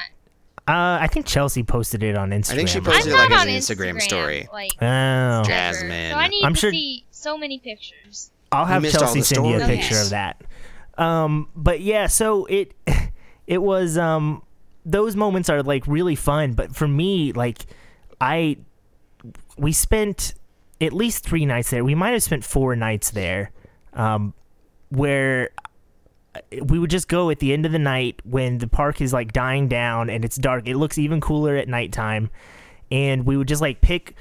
[0.68, 3.31] uh i think chelsea posted it on instagram I think she posted I'm it like
[3.31, 3.55] not as on an
[3.96, 4.48] Instagram story.
[4.53, 5.42] Like, oh.
[5.42, 6.12] Jasmine.
[6.12, 8.31] So I need I'm to sure- see so many pictures.
[8.53, 9.79] I'll have Chelsea send you a stories.
[9.79, 10.42] picture of that.
[10.98, 12.75] Um, but yeah, so it
[13.46, 14.42] it was um
[14.85, 17.66] those moments are like really fun, but for me, like
[18.20, 18.59] I
[19.57, 20.35] we spent
[20.81, 21.85] at least three nights there.
[21.85, 23.51] We might have spent four nights there,
[23.94, 24.35] um,
[24.90, 25.51] where
[26.62, 29.33] we would just go at the end of the night when the park is like
[29.33, 30.66] dying down and it's dark.
[30.66, 32.31] It looks even cooler at nighttime,
[32.90, 34.14] and we would just like pick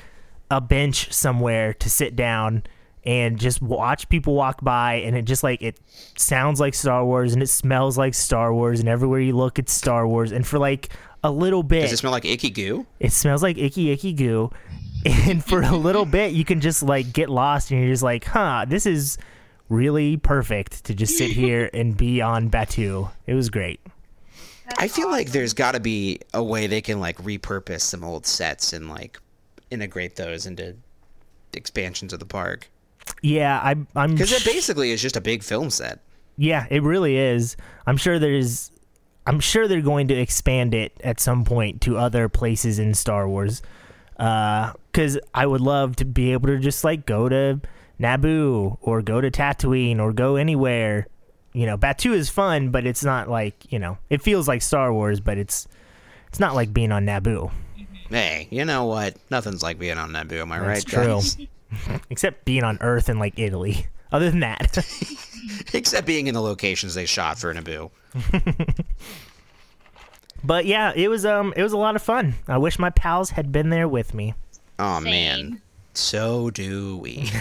[0.50, 2.64] a bench somewhere to sit down
[3.04, 5.80] and just watch people walk by and it just like it
[6.18, 9.74] sounds like Star Wars and it smells like Star Wars and everywhere you look it's
[9.74, 10.90] Star Wars and for like
[11.24, 12.86] a little bit Does it smell like icky goo?
[13.00, 14.52] it smells like icky icky goo
[15.06, 18.26] and for a little bit you can just like get lost and you're just like
[18.26, 19.18] huh this is
[19.72, 23.80] really perfect to just sit here and be on Batuu it was great
[24.78, 28.26] I feel like there's got to be a way they can like repurpose some old
[28.26, 29.20] sets and like
[29.70, 30.76] integrate those into
[31.54, 32.70] expansions of the park
[33.22, 36.00] yeah I I'm because it basically is just a big film set.
[36.38, 37.58] Yeah, it really is.
[37.86, 38.72] I'm sure there's
[39.28, 43.28] I'm sure they're going to expand it at some point to other places in Star
[43.28, 43.62] Wars.
[44.18, 47.62] Uh cuz I would love to be able to just like go to
[48.02, 51.08] Naboo or go to Tatooine or go anywhere.
[51.54, 54.94] You know, Batuu is fun, but it's not like, you know, it feels like Star
[54.94, 55.68] Wars, but it's
[56.30, 57.52] it's not like being on Naboo.
[58.10, 59.16] Hey, you know what?
[59.30, 60.42] Nothing's like being on Naboo.
[60.42, 60.86] Am I That's right?
[61.04, 61.14] true.
[61.16, 61.38] guys?
[62.10, 63.88] Except being on Earth and like Italy.
[64.12, 64.78] Other than that.
[65.74, 67.92] Except being in the locations they shot for Naboo.
[70.44, 72.36] but yeah, it was um it was a lot of fun.
[72.48, 74.34] I wish my pals had been there with me.
[74.80, 75.04] Oh Same.
[75.12, 75.62] man,
[75.94, 77.30] so do we.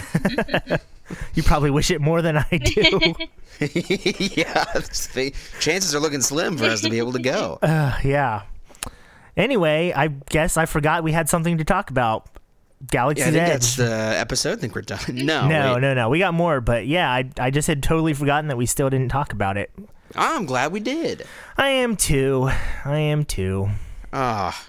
[1.33, 3.13] You probably wish it more than I do.
[3.59, 7.59] yeah, the chances are looking slim for us to be able to go.
[7.71, 8.43] Uh, yeah.
[9.37, 12.27] Anyway, I guess I forgot we had something to talk about.
[12.87, 13.51] Galaxy's Yeah, I think Edge.
[13.53, 14.57] that's the episode.
[14.57, 14.99] I think we're done.
[15.09, 15.81] No, no, wait.
[15.81, 16.09] no, no.
[16.09, 19.09] We got more, but yeah, I I just had totally forgotten that we still didn't
[19.09, 19.69] talk about it.
[20.15, 21.25] I'm glad we did.
[21.57, 22.49] I am too.
[22.85, 23.69] I am too.
[24.11, 24.65] Ah,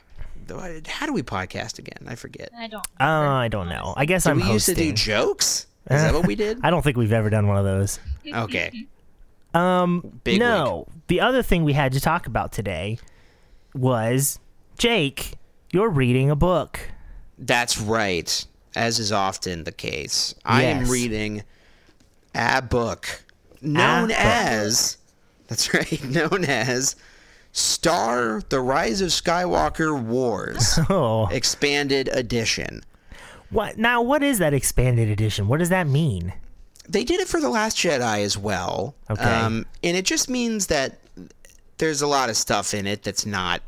[0.86, 2.06] how do we podcast again?
[2.06, 2.50] I forget.
[2.56, 2.86] I don't.
[3.00, 3.94] Uh, I don't know.
[3.96, 5.66] I guess Did I'm we used to do jokes?
[5.90, 6.60] Is that what we did?
[6.62, 7.98] I don't think we've ever done one of those.
[8.26, 8.70] Okay.
[9.54, 10.86] Um, Big no.
[11.08, 12.98] The other thing we had to talk about today
[13.74, 14.38] was
[14.78, 15.34] Jake.
[15.72, 16.80] You're reading a book.
[17.36, 18.46] That's right.
[18.74, 20.34] As is often the case.
[20.42, 21.42] I am reading
[22.34, 23.24] a book
[23.60, 24.16] known book.
[24.18, 24.96] as
[25.48, 26.96] That's right, known as
[27.52, 32.82] Star The Rise of Skywalker Wars Oh, Expanded Edition.
[33.50, 34.00] what now?
[34.02, 35.48] What is that expanded edition?
[35.48, 36.32] What does that mean?
[36.88, 38.94] They did it for The Last Jedi as well.
[39.10, 39.22] Okay.
[39.22, 40.98] Um, and it just means that
[41.78, 43.60] there's a lot of stuff in it that's not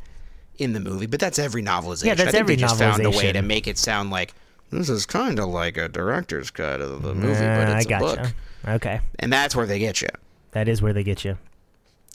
[0.59, 2.05] in the movie, but that's every novelization.
[2.07, 4.33] Yeah, that's I think every they just found a way to make it sound like
[4.71, 7.89] this is kind of like a director's cut of the movie, but Uh, it's I
[7.89, 8.07] gotcha.
[8.07, 8.33] a book.
[8.67, 10.09] Okay, And that's where they get you.
[10.53, 11.37] that is where they get you.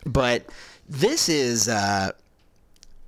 [0.05, 0.45] But
[0.89, 2.12] this is uh,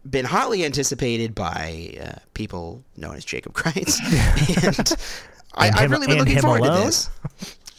[0.09, 3.97] been hotly anticipated by uh, people known as Jacob Kreitz,
[4.63, 4.93] and
[5.53, 6.79] I, And I've really been looking forward alone?
[6.79, 7.09] to this.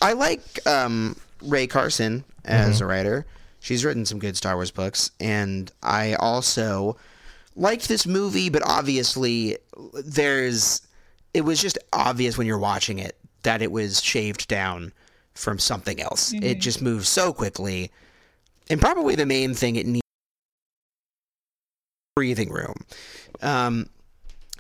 [0.01, 2.85] I like um, Rae Carson as Mm-hmm.
[2.85, 3.27] a writer.
[3.61, 6.97] She's written some good Star Wars books, and I also
[7.55, 9.59] liked this movie, but obviously
[10.05, 10.83] there's
[11.35, 14.93] it was just obvious when you're watching it that it was shaved down
[15.35, 16.33] from something else.
[16.35, 17.91] It just moves so quickly.
[18.71, 20.03] And probably the main thing it needs
[22.17, 22.75] breathing room.
[23.41, 23.89] Um,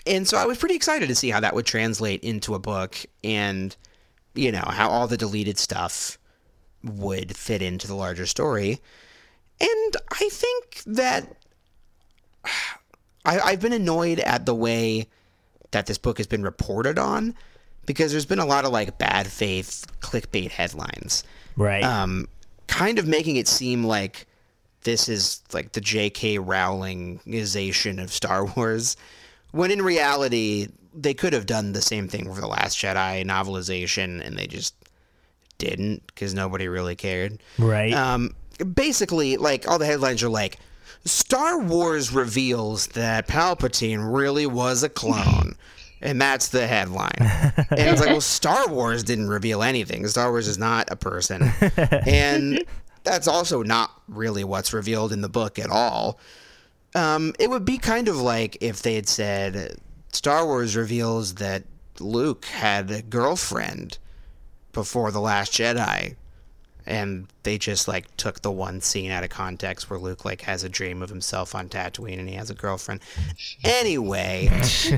[0.06, 2.96] and so I was pretty excited to see how that would translate into a book
[3.22, 3.74] and
[4.34, 6.18] you know how all the deleted stuff
[6.82, 8.80] would fit into the larger story.
[9.60, 11.36] And I think that
[13.24, 15.06] I, I've been annoyed at the way
[15.70, 17.34] that this book has been reported on
[17.86, 21.22] because there's been a lot of like bad faith clickbait headlines
[21.56, 21.84] Right.
[21.84, 22.26] um,
[22.72, 24.26] kind of making it seem like
[24.84, 26.38] this is like the J.K.
[26.38, 28.96] Rowlingization of Star Wars,
[29.50, 34.26] when in reality they could have done the same thing for the Last Jedi novelization,
[34.26, 34.74] and they just
[35.58, 37.42] didn't because nobody really cared.
[37.58, 37.92] right.
[37.92, 38.34] Um,
[38.74, 40.58] basically, like all the headlines are like,
[41.04, 45.56] Star Wars reveals that Palpatine really was a clone.
[46.02, 47.12] And that's the headline.
[47.70, 50.06] And it's like, well, Star Wars didn't reveal anything.
[50.08, 51.50] Star Wars is not a person.
[52.06, 52.64] And
[53.04, 56.18] that's also not really what's revealed in the book at all.
[56.94, 59.76] Um, it would be kind of like if they had said
[60.12, 61.64] Star Wars reveals that
[62.00, 63.98] Luke had a girlfriend
[64.72, 66.16] before The Last Jedi
[66.86, 70.64] and they just like took the one scene out of context where Luke like has
[70.64, 73.00] a dream of himself on Tatooine and he has a girlfriend.
[73.64, 74.48] Anyway,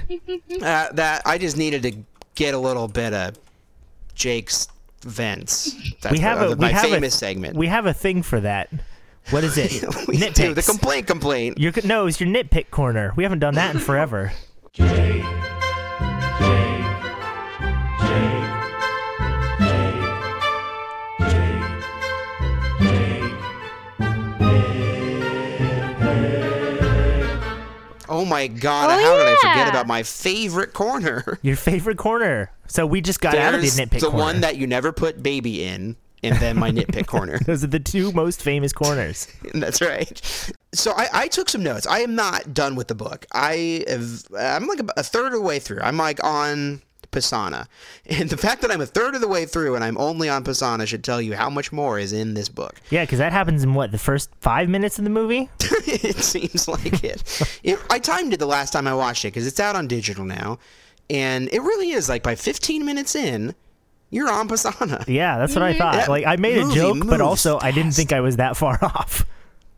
[0.63, 1.93] uh, that I just needed to
[2.35, 3.39] get a little bit of
[4.15, 4.69] Jake's
[5.03, 5.75] vents.
[6.01, 7.57] That's we have the- a my we have famous a, segment.
[7.57, 8.71] We have a thing for that.
[9.31, 9.73] What is it?
[10.09, 10.69] we do the Nitpicks.
[10.69, 11.59] complaint complaint.
[11.59, 13.13] Your no, it's your nitpick corner.
[13.17, 14.33] We haven't done that in forever.
[28.09, 28.91] Oh my god!
[28.91, 31.39] Oh, how did I forget about my favorite corner?
[31.43, 32.51] Your favorite corner.
[32.67, 34.19] So we just got out of the There's nitpick the corner.
[34.25, 37.39] one that you never put baby in, and then my nitpick corner.
[37.41, 39.29] Those are the two most famous corners.
[39.55, 40.21] That's right.
[40.73, 41.87] So I, I took some notes.
[41.87, 43.27] I am not done with the book.
[43.33, 45.81] I have, I'm like a third of the way through.
[45.81, 46.83] I'm like on
[47.15, 47.67] Pasaana,
[48.07, 50.45] and the fact that I'm a third of the way through and I'm only on
[50.45, 52.81] Pasaana should tell you how much more is in this book.
[52.91, 55.49] Yeah, because that happens in what the first five minutes of the movie.
[55.61, 57.61] it seems like it.
[57.63, 57.79] it.
[57.91, 60.59] I timed it the last time I watched it because it's out on digital now,
[61.09, 63.55] and it really is like by 15 minutes in,
[64.11, 65.07] you're on Pasaana.
[65.09, 65.79] Yeah, that's what I mm-hmm.
[65.79, 65.95] thought.
[65.95, 68.57] That Like I made a joke, but moves also I didn't think I was that
[68.57, 69.25] far off.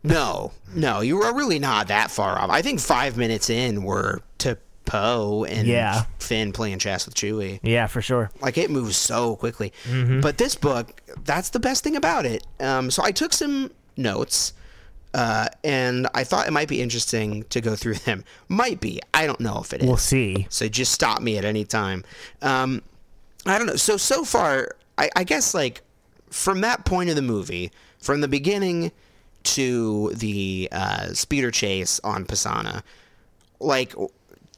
[0.03, 2.49] No, no, you were really not that far off.
[2.49, 6.03] I think five minutes in were to Poe and Yeah.
[6.19, 7.59] Finn playing chess with Chewie.
[7.61, 8.31] Yeah, for sure.
[8.41, 9.71] Like it moves so quickly.
[9.83, 10.21] Mm-hmm.
[10.21, 12.45] But this book, that's the best thing about it.
[12.59, 14.53] Um, so I took some notes,
[15.13, 18.23] uh, and I thought it might be interesting to go through them.
[18.47, 18.99] Might be.
[19.13, 19.87] I don't know if it is.
[19.87, 20.47] We'll see.
[20.49, 22.03] So just stop me at any time.
[22.41, 22.81] Um,
[23.45, 23.75] I don't know.
[23.75, 25.81] So so far, I, I guess like
[26.29, 28.91] from that point of the movie, from the beginning
[29.43, 32.83] to the uh, speeder chase on Pasaana,
[33.59, 33.93] like,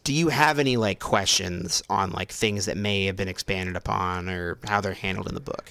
[0.10, 4.28] do you have any like questions on like things that may have been expanded upon
[4.28, 5.69] or how they're handled in the book?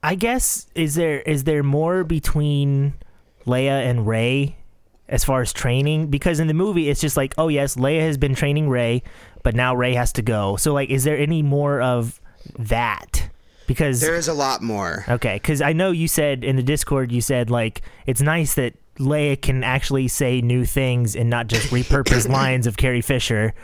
[0.00, 2.94] I guess is there is there more between
[3.46, 4.54] Leia and Rey
[5.08, 6.06] as far as training?
[6.06, 9.02] Because in the movie it's just like, oh yes, Leia has been training Rey,
[9.42, 10.54] but now Rey has to go.
[10.54, 12.20] So like, is there any more of
[12.60, 13.28] that?
[13.66, 15.04] Because There is a lot more.
[15.08, 18.74] okay, because I know you said in the Discord you said like it's nice that
[18.98, 23.54] Leia can actually say new things and not just repurpose lines of Carrie Fisher.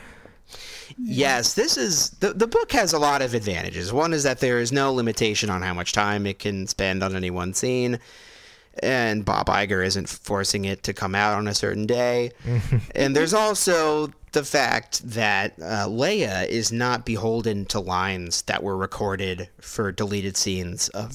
[0.99, 3.92] Yes, this is the the book has a lot of advantages.
[3.92, 7.16] One is that there is no limitation on how much time it can spend on
[7.16, 7.99] any one scene,
[8.83, 12.33] and Bob Iger isn't forcing it to come out on a certain day.
[12.95, 18.77] and there's also the fact that uh, Leia is not beholden to lines that were
[18.77, 21.12] recorded for deleted scenes of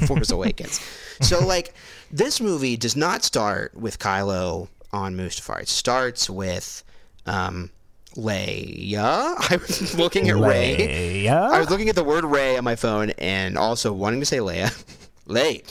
[0.00, 0.80] The Force Awakens.
[1.20, 1.74] So, like,
[2.14, 5.62] this movie does not start with Kylo on Mustafar.
[5.62, 6.84] It starts with
[7.26, 7.72] um,
[8.14, 9.34] Leia.
[9.50, 11.28] I was looking at Rey.
[11.28, 14.38] I was looking at the word Rey on my phone and also wanting to say
[14.38, 14.72] Leia.
[15.26, 15.64] Lay.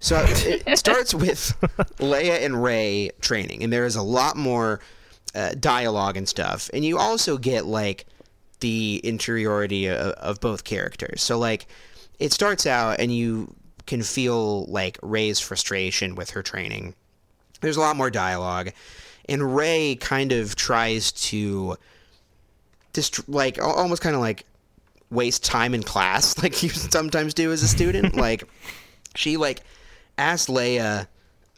[0.00, 1.56] So it, starts with
[1.98, 4.80] Leia and Rey training, and there is a lot more
[5.36, 6.68] uh, dialogue and stuff.
[6.74, 8.06] And you also get like
[8.58, 11.22] the interiority of, of both characters.
[11.22, 11.68] So like
[12.18, 13.54] it starts out, and you
[13.86, 16.94] can feel like Rey's frustration with her training.
[17.60, 18.70] There's a lot more dialogue,
[19.28, 21.76] and Rey kind of tries to
[22.92, 24.44] just like almost kind of like
[25.10, 28.42] waste time in class like you sometimes do as a student like
[29.14, 29.60] she like
[30.18, 31.06] asks Leia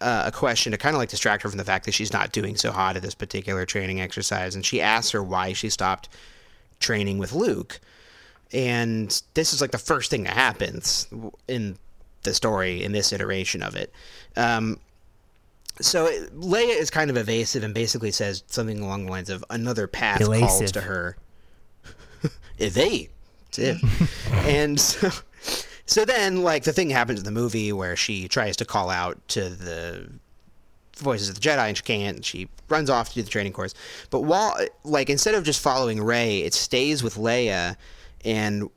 [0.01, 2.33] uh, a question to kind of like distract her from the fact that she's not
[2.33, 6.09] doing so hot at this particular training exercise, and she asks her why she stopped
[6.81, 7.81] training with Luke.
[8.53, 11.07] And this is like the first thing that happens
[11.49, 11.76] in
[12.23, 13.93] the story in this iteration of it.
[14.37, 14.79] Um,
[15.81, 19.45] so it, Leia is kind of evasive and basically says something along the lines of
[19.51, 20.73] another path calls Elasive.
[20.73, 21.16] to her.
[22.59, 23.11] Evade.
[23.47, 23.77] That's it.
[24.49, 25.11] And so,
[25.87, 29.27] so then, like, the thing happens in the movie where she tries to call out
[29.29, 30.11] to the
[30.97, 32.25] voices of the Jedi and she can't.
[32.25, 33.75] She runs off to do the training course.
[34.11, 37.77] But while, like, instead of just following Rey, it stays with Leia,
[38.25, 38.71] and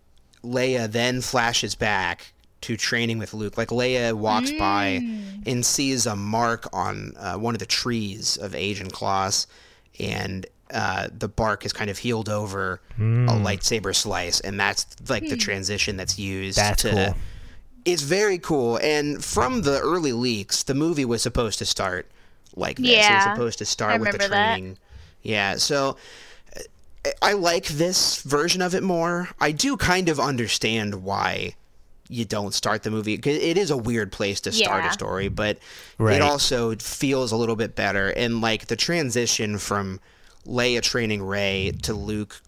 [0.44, 3.58] Leia then flashes back to training with Luke.
[3.58, 5.04] Like, Leia walks by
[5.46, 9.48] and sees a mark on uh, one of the trees of Ajan Kloss,
[10.00, 13.02] and uh, the bark is kind of healed over a
[13.34, 16.90] lightsaber slice, and that's like the transition that's used That's to.
[16.92, 17.18] cool.
[17.84, 22.10] It's very cool, and from the early leaks, the movie was supposed to start
[22.56, 22.86] like this.
[22.86, 24.48] It was Yeah, supposed to start I with the remember that.
[24.54, 24.78] training.
[25.24, 25.98] Yeah, so
[26.56, 29.30] uh, I like this version of it more.
[29.40, 31.56] I do kind of understand why
[32.12, 34.90] you don't start the movie 'cause it is a weird place to start Yeah.
[34.90, 35.58] a story, but
[35.98, 36.18] Right.
[36.18, 38.10] it also feels a little bit better.
[38.10, 40.00] And like the transition from
[40.46, 42.42] Leia training Rey to Luke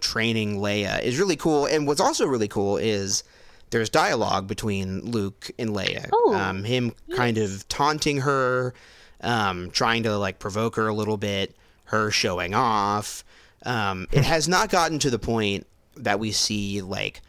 [0.00, 1.66] training Leia is really cool.
[1.66, 3.22] And what's also really cool is
[3.70, 6.08] there's dialogue between Luke and Leia.
[6.12, 8.72] Oh, um, him kind of taunting her,
[9.20, 11.54] um, trying to like provoke her a little bit,
[11.84, 13.22] her showing off.
[13.66, 15.66] Um, it has not gotten to the point
[15.96, 17.20] that we see like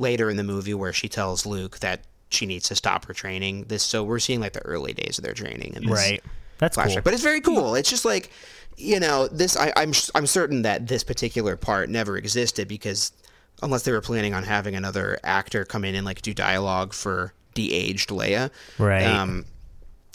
[0.00, 3.64] later in the movie where she tells Luke that she needs to stop her training.
[3.64, 6.22] This so we're seeing like the early days of their training in this Right.
[6.58, 6.94] That's flashback.
[6.94, 7.02] cool.
[7.02, 7.74] But it's very cool.
[7.74, 8.30] It's just like,
[8.76, 9.56] you know, this.
[9.56, 13.12] I, I'm I'm certain that this particular part never existed because
[13.62, 17.32] unless they were planning on having another actor come in and like do dialogue for
[17.54, 18.50] de-aged Leia.
[18.78, 19.04] Right.
[19.04, 19.44] Um,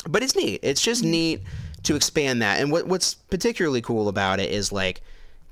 [0.08, 0.60] but it's neat.
[0.64, 1.42] It's just neat
[1.84, 2.62] to expand that.
[2.62, 5.02] And what what's particularly cool about it is like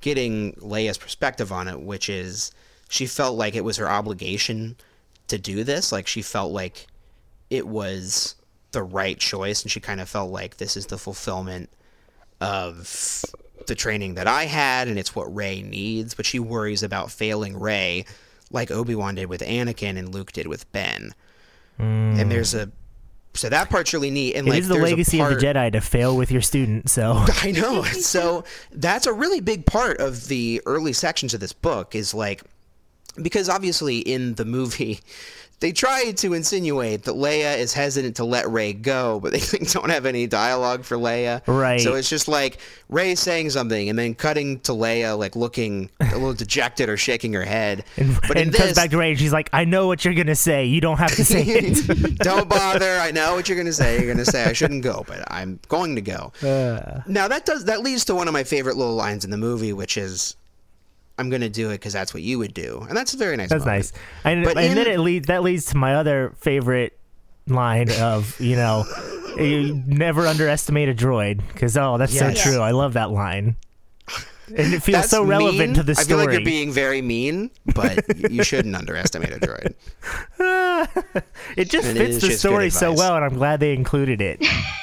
[0.01, 2.51] getting Leia's perspective on it, which is
[2.93, 4.75] she felt like it was her obligation
[5.27, 5.91] to do this.
[5.91, 6.85] Like she felt like
[7.49, 8.35] it was
[8.71, 11.71] the right choice, and she kind of felt like this is the fulfillment
[12.39, 13.25] of
[13.65, 16.13] the training that I had, and it's what Rey needs.
[16.13, 18.05] But she worries about failing Rey,
[18.51, 21.15] like Obi Wan did with Anakin and Luke did with Ben.
[21.79, 22.19] Mm.
[22.19, 22.71] And there's a
[23.33, 24.35] so that part's really neat.
[24.35, 26.91] And It like is the legacy of the Jedi to fail with your student.
[26.91, 27.81] So I know.
[27.81, 32.43] So that's a really big part of the early sections of this book is like
[33.21, 34.99] because obviously in the movie
[35.63, 39.89] they try to insinuate that Leia is hesitant to let Rey go, but they don't
[39.89, 41.41] have any dialogue for Leia.
[41.47, 41.79] Right.
[41.79, 42.57] So it's just like
[42.89, 47.31] Rey saying something and then cutting to Leia like looking a little dejected or shaking
[47.31, 47.85] her head.
[47.97, 49.15] and, but in and comes this, back to Rey.
[49.15, 50.65] She's like, "I know what you're gonna say.
[50.65, 52.97] You don't have to say it." Don't bother.
[52.97, 53.95] I know what you're going to say.
[53.97, 56.31] You're going to say I shouldn't go, but I'm going to go.
[56.41, 57.01] Uh.
[57.07, 59.71] now that does that leads to one of my favorite little lines in the movie,
[59.71, 60.35] which is,
[61.17, 63.37] "I'm going to do it because that's what you would do," and that's a very
[63.37, 63.49] nice.
[63.49, 63.77] That's moment.
[63.77, 63.93] nice.
[64.23, 66.97] And, But and then it leads that leads to my other favorite
[67.47, 68.85] line of you know,
[69.37, 72.41] you never underestimate a droid because oh, that's Yes.
[72.41, 72.59] so true.
[72.59, 73.55] I love that line.
[74.55, 75.73] And it feels That's so relevant mean.
[75.75, 76.05] to the story.
[76.05, 79.73] I feel like you're being very mean, but you shouldn't underestimate a droid.
[81.57, 84.21] it just and fits is the just story so well, and I'm glad they included
[84.21, 84.45] it.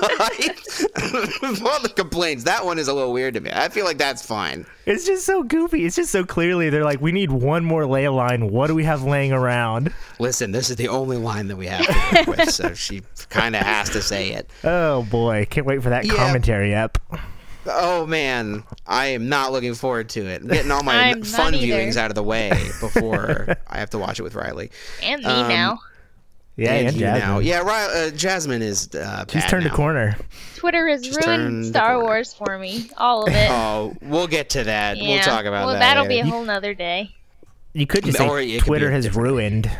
[0.00, 3.50] With all the complaints, that one is a little weird to me.
[3.52, 4.66] I feel like that's fine.
[4.86, 5.84] It's just so goofy.
[5.84, 8.50] It's just so clearly they're like, we need one more Leia line.
[8.50, 9.92] What do we have laying around?
[10.18, 13.54] Listen, this is the only line that we have to work with, so she kind
[13.56, 14.50] of has to say it.
[14.64, 16.14] Oh boy, can't wait for that Yeah.
[16.14, 16.98] commentary up.
[17.70, 20.40] Oh man, I am not looking forward to it.
[20.40, 21.66] I'm getting all my fun either.
[21.66, 22.48] viewings out of the way
[22.80, 24.70] before I have to watch it with Riley.
[25.02, 25.78] And me Um, now.
[26.58, 27.20] Yeah, and, Jasmine.
[27.20, 28.92] now, yeah, Ri- uh, Jasmine is.
[28.94, 29.72] Uh, She's turned now.
[29.72, 30.16] a corner.
[30.56, 32.04] Twitter has Just turn ruined the Star corner.
[32.04, 32.90] Wars for me.
[32.96, 33.48] All of it.
[33.50, 34.96] Oh, we'll get to that.
[34.96, 35.08] yeah.
[35.14, 35.66] We'll talk about that.
[35.66, 35.78] well, that.
[35.78, 36.24] that'll later.
[36.24, 37.14] be a whole nother day.
[37.74, 39.70] You could just say Or it could be Twitter has different- ruined,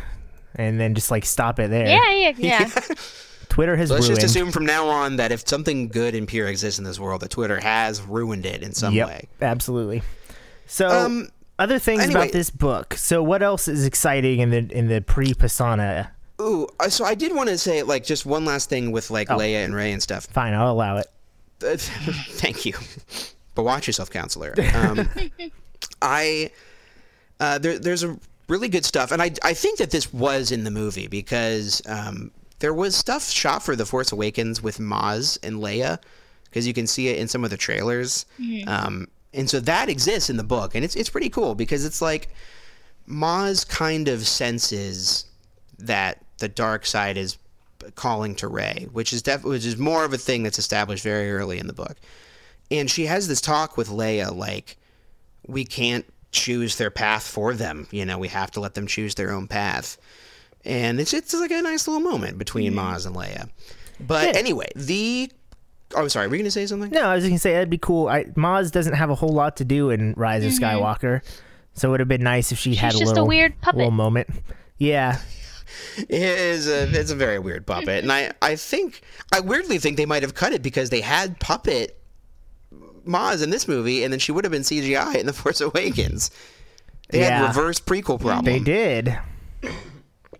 [0.55, 1.85] and then just like stop it there.
[1.87, 2.69] Yeah, yeah, yeah.
[3.49, 4.21] Twitter has let's ruined.
[4.21, 7.21] just assume from now on that if something good and pure exists in this world,
[7.21, 9.27] that Twitter has ruined it in some yep, way.
[9.41, 10.01] absolutely.
[10.65, 12.21] So, Um, other things anyway.
[12.21, 12.93] about this book.
[12.93, 16.11] So, what else is exciting in the in the pre Pasaana?
[16.41, 19.13] Ooh, so I did want to say like just one last thing with Oh.
[19.13, 20.25] like Leia and Rey and stuff.
[20.27, 21.07] Fine, I'll allow it.
[21.59, 22.73] Thank you.
[23.55, 24.53] But watch yourself, counselor.
[24.73, 25.09] Um,
[26.01, 26.51] I
[27.39, 28.17] uh, there, there's a
[28.47, 32.31] really good stuff, and I I think that this was in the movie because um,
[32.59, 35.99] there was stuff shot for The Force Awakens with Maz and Leia
[36.45, 38.25] because you can see it in some of the trailers,
[38.67, 42.01] um, and so that exists in the book, and it's it's pretty cool because it's
[42.01, 42.29] like
[43.09, 45.25] Maz kind of senses
[45.79, 47.37] that the dark side is
[47.95, 51.31] calling to Rey, which is def- which is more of a thing that's established very
[51.31, 51.95] early in the book.
[52.71, 54.77] And she has this talk with Leia, like,
[55.47, 57.87] we can't choose their path for them.
[57.91, 59.97] You know, we have to let them choose their own path.
[60.65, 62.95] And it's it's like a nice little moment between mm-hmm.
[62.95, 63.49] Maz and Leia.
[63.99, 64.39] But Yeah.
[64.39, 65.31] anyway, the
[65.95, 66.91] oh, sorry, were you gonna say something?
[66.91, 68.07] No, I was gonna say that'd be cool.
[68.07, 70.63] I, Maz doesn't have a whole lot to do in Rise of mm-hmm.
[70.63, 71.21] Skywalker,
[71.73, 73.77] so it would have been nice if she had a just a little weird puppet.
[73.77, 74.29] Little moment.
[74.77, 75.19] Yeah, It
[76.09, 76.93] is a mm.
[76.93, 79.01] it's a very weird puppet, and I I think
[79.31, 81.99] I weirdly think they might have cut it because they had puppet
[83.05, 86.31] Maz in this movie, and then she would have been CGI in The Force Awakens.
[87.09, 87.39] They Yeah.
[87.39, 88.45] had reverse prequel problem.
[88.45, 89.17] they did.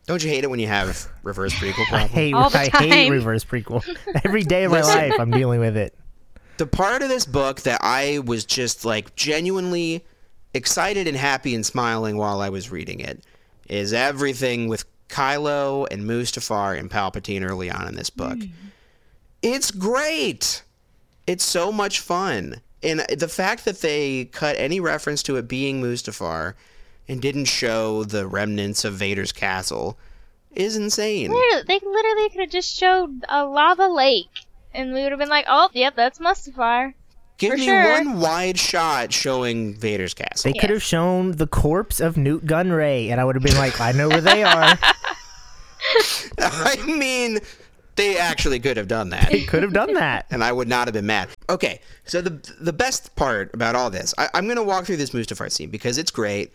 [0.06, 2.10] Don't you hate it when you have reverse prequel I problem?
[2.10, 3.84] hate All the I hate reverse prequel.
[4.26, 5.96] Every day of my life, I'm dealing with it.
[6.58, 10.04] the part of this book that I was just like genuinely
[10.54, 13.24] excited and happy and smiling while I was reading it
[13.68, 18.38] is everything with Kylo and Mustafar and Palpatine early on in this book.
[19.42, 20.64] It's great.
[21.28, 22.62] It's so much fun.
[22.82, 26.54] And the fact that they cut any reference to it being Mustafar
[27.08, 29.98] and didn't show the remnants of Vader's castle
[30.54, 31.32] is insane.
[31.32, 35.30] Literally- They literally could have just showed a lava lake, and we would have been
[35.30, 36.94] like, "Oh, yep, that's Mustafar."
[37.40, 37.92] Give for me sure.
[37.92, 40.52] one wide shot showing Vader's castle.
[40.52, 43.80] They could have shown the corpse of Nute Gunray, and I would have been like,
[43.82, 44.78] I know where they are.
[46.38, 47.40] I mean,
[47.96, 49.30] they actually could have done that.
[49.30, 50.26] They could have done that.
[50.32, 51.30] and I would not have been mad.
[51.50, 54.98] Okay, so the the best part about all this, I, I'm going to walk through
[54.98, 56.54] this Mustafar scene because it's great.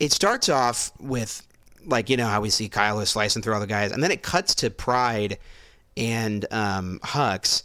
[0.00, 1.46] It starts off with
[1.86, 4.22] like you know how we see Kylo slicing through all the guys, and then it
[4.22, 5.38] cuts to Pryde
[5.96, 7.62] and um, Hux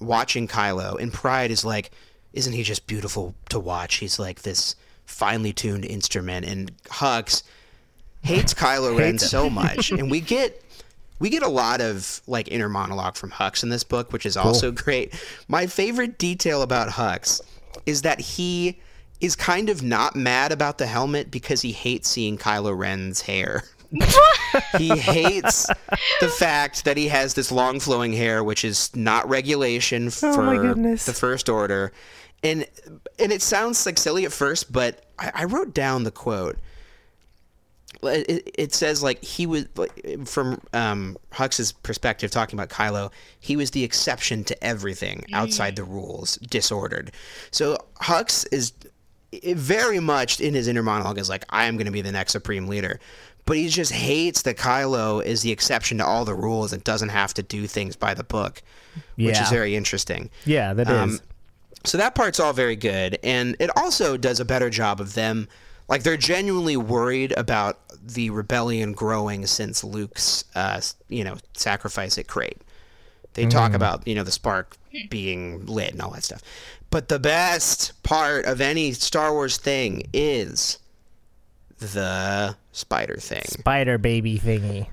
[0.00, 1.90] watching Kylo, and Pryde is like,
[2.32, 3.96] "Isn't he just beautiful to watch?
[3.96, 7.42] He's like this finely tuned instrument." And Hux
[8.22, 10.62] hates Kylo Ren so much, and we get
[11.20, 14.36] we get a lot of like inner monologue from Hux in this book, which is
[14.36, 15.14] also great.
[15.48, 17.40] My favorite detail about Hux
[17.86, 18.78] is that he
[19.20, 23.64] is kind of not mad about the helmet because he hates seeing Kylo Ren's hair.
[24.78, 25.66] he hates
[26.20, 30.56] the fact that he has this long flowing hair, which is not regulation Oh for
[30.56, 31.06] goodness.
[31.06, 31.92] the First Order.
[32.42, 32.66] And
[33.18, 36.56] and it sounds like silly at first, but I, I wrote down the quote
[38.02, 43.12] it, it says like he was like, from um, Hux's perspective, talking about Kylo.
[43.38, 47.12] He was the exception to everything outside the rules, disordered.
[47.50, 48.72] So Hux is
[49.54, 52.32] very much in his inner monologue is like, I am going to be the next
[52.32, 52.98] supreme leader.
[53.50, 57.08] But he just hates that Kylo is the exception to all the rules and doesn't
[57.08, 58.62] have to do things by the book,
[59.16, 60.30] which is very interesting.
[60.44, 60.94] Yeah, that is.
[60.96, 61.20] Um,
[61.82, 65.48] So that part's all very good, and it also does a better job of them.
[65.88, 72.28] Like they're genuinely worried about the rebellion growing since Luke's, uh, you know, sacrifice at
[72.28, 72.56] Crait.
[73.34, 74.76] They talk about you know the spark
[75.08, 76.42] being lit and all that stuff.
[76.90, 80.78] But the best part of any Star Wars thing is
[81.80, 83.42] the spider thing.
[83.44, 84.86] Spider baby thingy.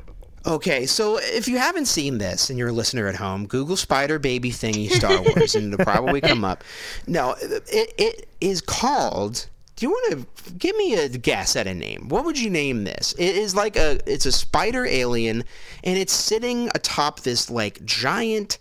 [0.48, 4.18] Okay, so if you haven't seen this and you're a listener at home, Google Spider
[4.18, 6.64] Baby Thingy Star Wars and it'll probably come up.
[7.06, 9.48] No, it, it is called.
[9.76, 12.08] Do you want to give me a guess at a name?
[12.08, 13.14] What would you name this?
[13.18, 15.44] It is like a it's a spider alien
[15.84, 18.58] and it's sitting atop this like giant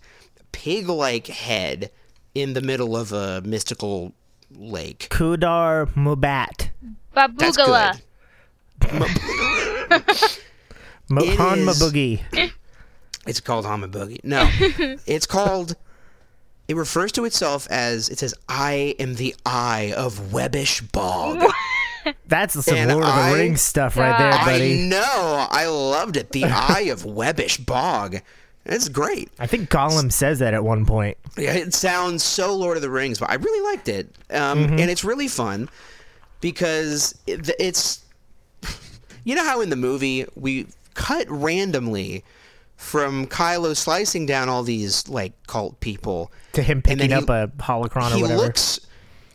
[0.51, 1.89] pig-like head
[2.35, 4.13] in the middle of a mystical
[4.51, 5.07] lake.
[5.09, 6.69] Kudar Mubat.
[7.13, 8.01] That's Babugala.
[8.79, 8.91] Good.
[11.09, 12.21] Mo- It Han is- Maboogie.
[13.25, 14.23] It's called Hama Boogie.
[14.23, 14.47] No,
[15.05, 15.75] it's called.
[16.69, 21.43] It refers to itself as it says, "I am the eye of Webbish Bog."
[22.25, 24.83] That's some And Lord of I- the Rings stuff right there, I buddy.
[24.87, 25.47] know.
[25.51, 26.31] I loved it.
[26.31, 28.21] The eye of Webbish Bog.
[28.65, 29.29] It's great.
[29.39, 31.17] I think Gollum says that at one point.
[31.37, 34.79] Yeah, it sounds so Lord of the Rings, but I really liked it, um, Mm-hmm.
[34.79, 35.67] and it's really fun
[36.39, 38.05] because it, it's.
[39.27, 42.23] You know how in the movie we cut randomly
[42.77, 47.51] from Kylo slicing down all these like cult people To him picking he- up a
[47.57, 48.41] holocron or he whatever.
[48.41, 48.79] looks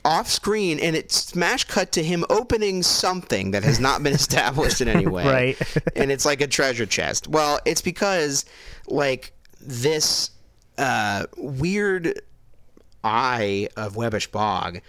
[0.05, 4.80] off screen and it smash cut to him opening something that has not been established
[4.80, 5.24] in any way
[5.59, 5.76] Right.
[5.97, 8.45] and it's like a treasure chest well it's because
[8.88, 10.30] like this
[10.78, 12.20] uh, weird
[13.05, 14.80] eye of webbish bog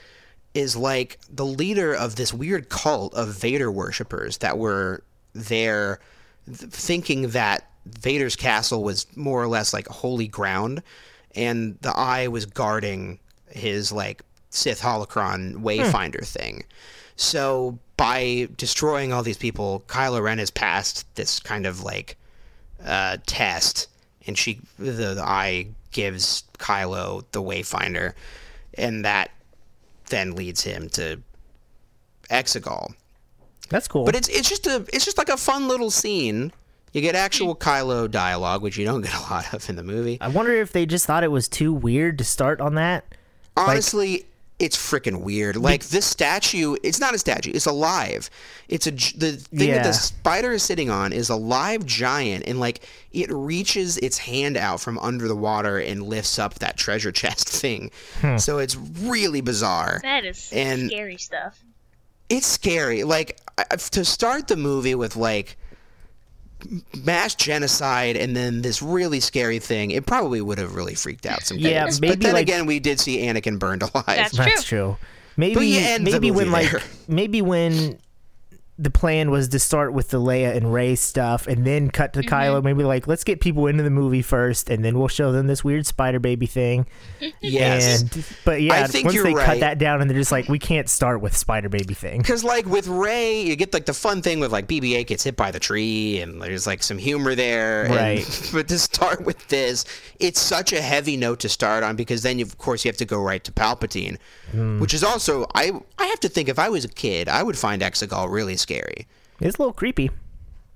[0.54, 6.00] is like the leader of this weird cult of vader worshippers that were there
[6.48, 10.82] thinking that vader's castle was more or less like holy ground
[11.36, 16.64] and the eye was guarding his like sith holocron wayfinder thing.
[17.16, 22.18] So by destroying all these people kylo ren has passed this kind of like
[22.86, 23.88] uh, test
[24.28, 28.14] and she the, the eye gives Kylo the Wayfinder,
[28.74, 29.32] and that
[30.14, 31.22] then leads him to
[32.30, 32.94] Exegol.
[33.70, 34.06] That's cool.
[34.06, 36.52] But it's it's just a it's just like a fun little scene.
[36.92, 40.20] You get actual Kylo dialogue, which you don't get a lot of in the movie.
[40.22, 43.04] I wonder if they just thought it was too weird to start on that.
[43.58, 44.28] Honestly,
[44.64, 45.56] it's freaking weird.
[45.58, 48.30] Like this statue, it's not a statue; it's alive.
[48.70, 52.60] It's a the thing that the spider is sitting on is a live giant, and
[52.60, 57.12] like it reaches its hand out from under the water and lifts up that treasure
[57.12, 57.92] chest thing.
[58.22, 58.38] Hmm.
[58.38, 60.00] So it's really bizarre.
[60.04, 61.60] That is And- scary stuff.
[62.30, 63.04] it's scary.
[63.04, 65.58] Like I- I- to start the movie with like
[67.04, 71.44] mass genocide and then this really scary thing, it probably would have really freaked out
[71.44, 72.02] some Yeah, kids.
[72.02, 74.04] maybe, but then like- again, we did see Anakin burned alive.
[74.06, 74.78] That's That's true.
[74.80, 74.98] true.
[75.36, 77.98] Maybe you end the maybe when movie like maybe when
[78.80, 82.22] the plan was to start with the Leia and Rey stuff and then cut to
[82.22, 82.34] Mm-hmm.
[82.34, 82.64] Kylo.
[82.64, 85.64] Maybe like let's get people into the movie first, and then we'll show them this
[85.64, 86.88] weird spider baby thing.
[87.42, 88.02] yes.
[88.02, 90.48] And but yeah, I think once you're they cut that down and they're just like,
[90.50, 92.22] we can't start with spider baby thing.
[92.34, 95.36] Because like with Ray, you get like the fun thing with like BB-8 gets hit
[95.36, 97.84] by the tree, and there's like some humor there.
[97.86, 98.50] and- Right.
[98.54, 99.86] but to start with this,
[100.20, 102.98] it's such a heavy note to start on because then you, of course you have
[102.98, 104.18] to go right to Palpatine,
[104.52, 104.80] Hmm.
[104.80, 107.58] which is also I I have to think if I was a kid, I would
[107.58, 109.08] find Exegol really scary.
[109.40, 110.10] It's a little creepy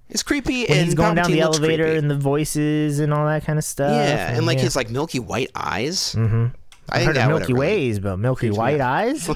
[0.09, 1.97] It's creepy when and he's going down the elevator creepy.
[1.97, 3.91] and the voices and all that kind of stuff.
[3.91, 4.65] yeah, and like yeah.
[4.65, 6.13] his like milky white eyes.
[6.15, 6.47] Mm-hmm.
[6.89, 9.29] I I think heard of Milky have really- Ways, but Milky White eyes.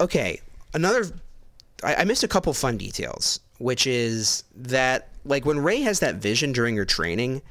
[0.00, 0.40] okay,
[0.74, 1.04] another.
[1.84, 6.16] I, I missed a couple fun details, which is that like when Rey has that
[6.16, 7.42] vision during her training,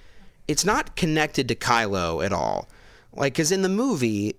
[0.47, 2.67] it's not connected to Kylo at all.
[3.13, 4.35] Like, because in the movie,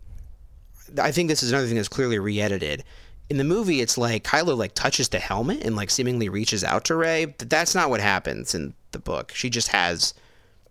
[1.01, 2.85] I think this is another thing that's clearly re-edited.
[3.33, 6.85] In the movie, it's like Kylo like touches the helmet and like seemingly reaches out
[6.85, 7.25] to Rey.
[7.25, 9.33] But that's not what happens in the book.
[9.35, 10.13] She just has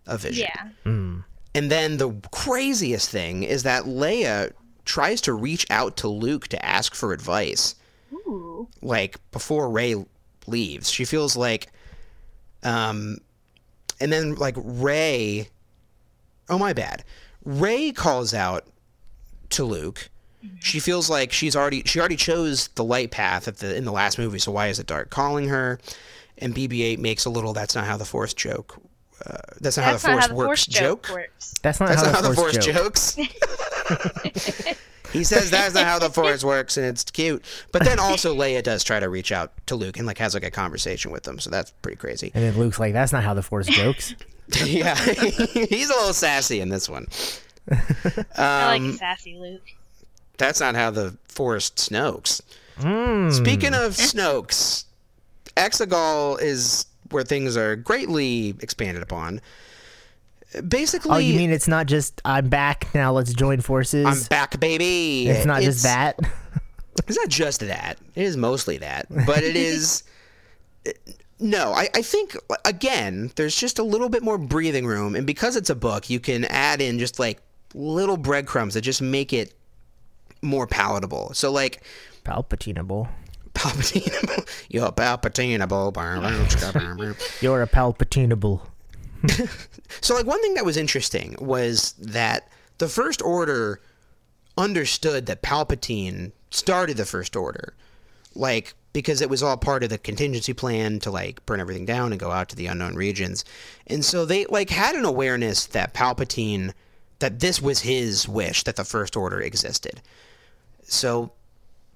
[0.05, 0.47] a vision.
[0.47, 0.69] Yeah.
[1.55, 4.53] And then the craziest thing is that Leia
[4.85, 7.73] tries to reach out to Luke to ask for advice.
[8.13, 8.67] Ooh.
[8.83, 9.95] Like before Rey
[10.45, 11.65] leaves, she feels like,
[12.61, 13.17] um,
[13.99, 15.49] and then like Rey.
[16.47, 17.03] Oh my bad.
[17.43, 18.67] Rey calls out
[19.49, 20.11] to Luke.
[20.59, 23.91] She feels like she's already she already chose the light path at the in the
[23.91, 24.39] last movie.
[24.39, 25.79] So why is the dark calling her?
[26.37, 28.77] And BB-8 makes a little "That's not how the Force" joke.
[29.23, 31.03] Uh, that's not That's how the not Force how the works force joke.
[31.07, 31.53] joke works.
[31.61, 33.15] That's not That's how, not how the Force Force jokes.
[35.13, 37.43] he says that's not how the Force works, and it's cute.
[37.71, 40.43] But then also Leia does try to reach out to Luke and like has like
[40.43, 42.31] a conversation with him, so that's pretty crazy.
[42.33, 44.15] And then Luke's like, "That's not how the Force jokes."
[44.65, 47.07] yeah, he's a little sassy in this one.
[48.35, 49.61] I Um, like sassy Luke.
[50.41, 52.41] That's not how the forest Snokes.
[52.79, 53.29] Hmm.
[53.29, 54.85] Speaking of Snokes,
[55.55, 59.39] Exegol is where things are greatly expanded upon.
[60.67, 63.13] Basically, oh, you mean it's not just I'm back now?
[63.13, 64.05] Let's join forces.
[64.07, 65.29] I'm back, baby.
[65.29, 66.19] it's not just that.
[67.07, 67.97] It's not just that.
[68.15, 70.03] It is mostly that, but it is.
[71.43, 75.55] No, I, I think again, there's just a little bit more breathing room, and because
[75.55, 77.41] it's a book, you can add in just like
[77.73, 79.55] little breadcrumbs that just make it
[80.41, 81.33] more palatable.
[81.33, 81.83] So like
[82.23, 83.09] Palpatineable.
[83.53, 85.93] Palpatine, you're Palpatineable.
[87.41, 88.61] You're a Palpatineable.
[89.99, 93.81] So, like, one thing that was interesting was that the First Order
[94.57, 97.73] understood that Palpatine started the First Order,
[98.33, 102.11] like because it was all part of the contingency plan to like burn everything down
[102.11, 103.43] and go out to the unknown regions,
[103.87, 106.73] and so they like had an awareness that Palpatine,
[107.19, 110.01] that this was his wish that the First Order existed.
[110.91, 111.31] So,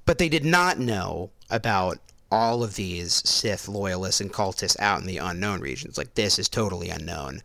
[0.06, 2.00] but they did not know about
[2.32, 5.98] all of these Sith loyalists and cultists out in the unknown regions.
[5.98, 7.41] Like this is totally unknown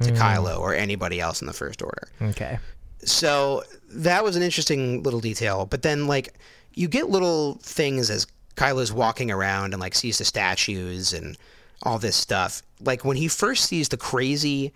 [0.00, 2.08] to Kylo or anybody else in the First Order.
[2.22, 2.58] Okay.
[3.02, 5.66] So that was an interesting little detail.
[5.66, 6.34] But then, like,
[6.74, 8.26] you get little things as
[8.56, 11.36] Kylo's walking around and like sees the statues and
[11.82, 12.62] all this stuff.
[12.80, 14.72] Like when he first sees the crazy,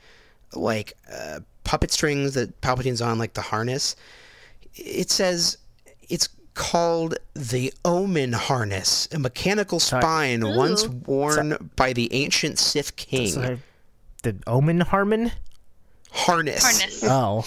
[0.55, 3.97] like, uh, puppet strings that Palpatine's on, like the harness.
[4.75, 5.57] It says
[6.09, 13.29] it's called the Ommin harness, a mechanical spine once worn by the ancient Sith king.
[13.29, 13.59] So,
[14.23, 15.33] the Ommin Harmon.
[16.11, 16.63] harness.
[16.63, 17.05] Harness.
[17.05, 17.45] Oh,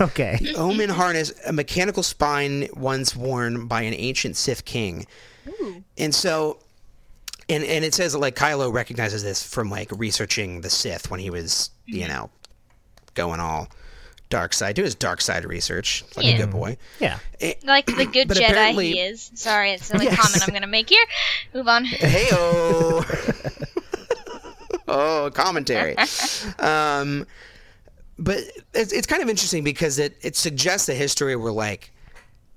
[0.06, 0.38] okay.
[0.56, 5.06] Ommin harness, a mechanical spine once worn by an ancient Sith king.
[5.48, 5.84] Ooh.
[5.98, 6.58] And so,
[7.48, 11.30] and and it says like Kylo recognizes this from like researching the Sith when he
[11.30, 12.08] was, you mm-hmm.
[12.08, 12.30] know,
[13.14, 13.68] going all
[14.28, 16.76] dark side, do his dark side research like a good boy.
[17.00, 17.18] Yeah.
[17.64, 19.30] Like the good Jedi he is.
[19.34, 20.16] Sorry, it's the only Yes.
[20.20, 21.04] comment I'm gonna make here.
[21.54, 21.84] Move on.
[21.86, 23.04] Heyo.
[24.88, 25.96] oh, commentary.
[26.58, 27.26] um,
[28.18, 28.38] but
[28.74, 31.92] it's, it's kind of interesting because it, it suggests a history where like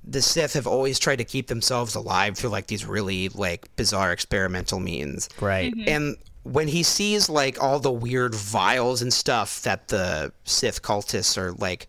[0.03, 4.11] the Sith have always tried to keep themselves alive through like these really like bizarre
[4.11, 5.29] experimental means.
[5.39, 5.73] Right.
[5.85, 11.37] And when he sees like all the weird vials and stuff that the Sith cultists
[11.37, 11.87] are like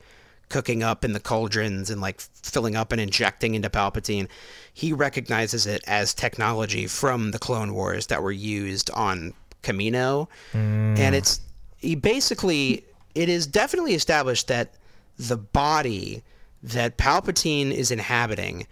[0.48, 4.28] cooking up in the cauldrons and like filling up and injecting into Palpatine,
[4.74, 9.32] he recognizes it as technology from the Clone Wars that were used on
[9.62, 10.28] Kamino.
[10.52, 10.98] Mm.
[10.98, 11.40] And it's
[11.78, 12.84] he basically
[13.14, 14.74] it is definitely established that
[15.18, 16.22] the body
[16.62, 18.66] that Palpatine is inhabiting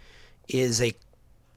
[0.47, 0.93] is a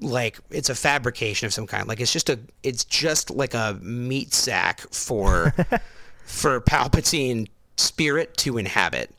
[0.01, 1.87] like it's a fabrication of some kind.
[1.89, 5.55] Like it's just a it's just like a meat sack for
[6.25, 9.15] for Palpatine spirit to inhabit.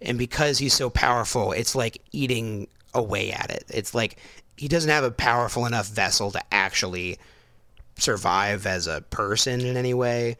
[0.00, 3.64] And because he's so powerful, it's like eating away at it.
[3.68, 4.18] It's like
[4.56, 7.18] he doesn't have a powerful enough vessel to actually
[7.96, 10.36] survive as a person in any way.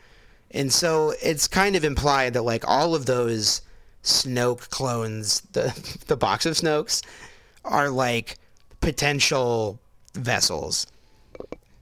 [0.51, 3.63] And so it's kind of implied that like all of those
[4.03, 7.03] Snoke clones, the the box of Snokes,
[7.65, 8.39] are like
[8.81, 9.81] potential
[10.15, 10.87] vessels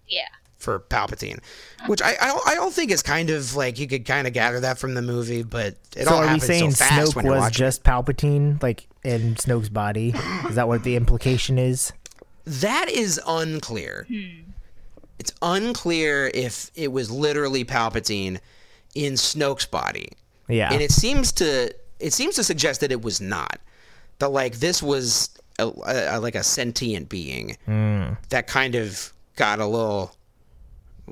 [0.09, 0.23] Yeah.
[0.59, 1.39] for Palpatine,
[1.87, 4.33] which I I don't, I don't think is kind of like you could kind of
[4.33, 7.17] gather that from the movie, but it So all are we saying so fast Snoke
[7.17, 10.15] when was just Palpatine, like in Snoke's body?
[10.49, 11.93] Is that what the implication is?
[12.45, 14.07] That is unclear.
[14.09, 14.51] Hmm.
[15.19, 18.39] It's unclear if it was literally Palpatine
[18.95, 20.09] in Snoke's body.
[20.49, 20.73] Yeah.
[20.73, 23.59] and it seems to it seems to suggest that it was not
[24.21, 25.71] that like this was a,
[26.13, 27.57] a, like a sentient being
[28.29, 30.15] that kind of got a little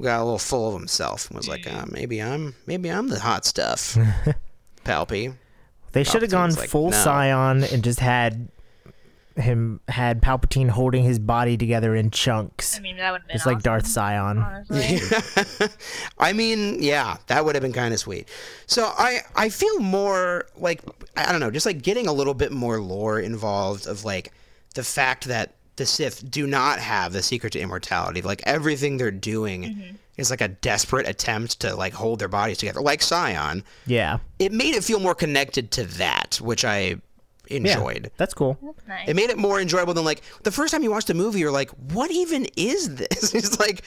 [0.00, 3.20] got a little full of himself and was like uh, maybe i'm maybe i'm the
[3.20, 3.96] hot stuff.
[4.84, 5.32] Palpy.
[5.92, 8.48] They should have gone like, full "No." Sion and just had
[9.36, 13.34] him had Palpatine holding his body together in chunks, I mean, that would have been
[13.34, 14.44] just like Darth Sion.
[16.18, 18.28] I mean, yeah, that would have been kind of sweet.
[18.66, 20.82] So I I feel more like
[21.16, 24.32] I don't know, just like getting a little bit more lore involved of like
[24.74, 28.22] the fact that the Sith do not have the secret to immortality.
[28.22, 29.96] Like everything they're doing mm-hmm.
[30.16, 33.64] is like a desperate attempt to like hold their bodies together, like Sion.
[33.86, 34.18] Yeah.
[34.38, 36.96] It made it feel more connected to that, which I
[37.48, 37.56] Yeah.
[37.58, 38.10] enjoyed.
[38.16, 38.58] That's cool.
[38.62, 39.08] That's nice.
[39.08, 41.40] It made it more enjoyable than like the first time you watched the movie.
[41.40, 43.82] You're like, "What even is this?" He's like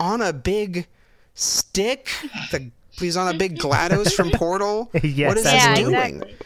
[0.00, 0.86] on a big
[1.34, 2.08] stick.
[2.50, 4.90] The, he's on a big Glados from Portal.
[5.02, 5.94] Yes, what is yeah, he doing?
[5.94, 6.36] exactly.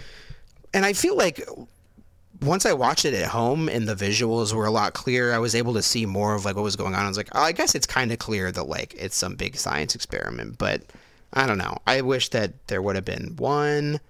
[0.74, 1.46] And I feel like
[2.42, 5.54] once I watched it at home and the visuals were a lot clearer, I was
[5.54, 7.04] able to see more of like what was going on.
[7.04, 9.56] I was like, oh, I guess it's kind of clear that like it's some big
[9.56, 10.82] science experiment, but
[11.32, 11.78] I don't know.
[11.86, 14.00] I wish that there would have been one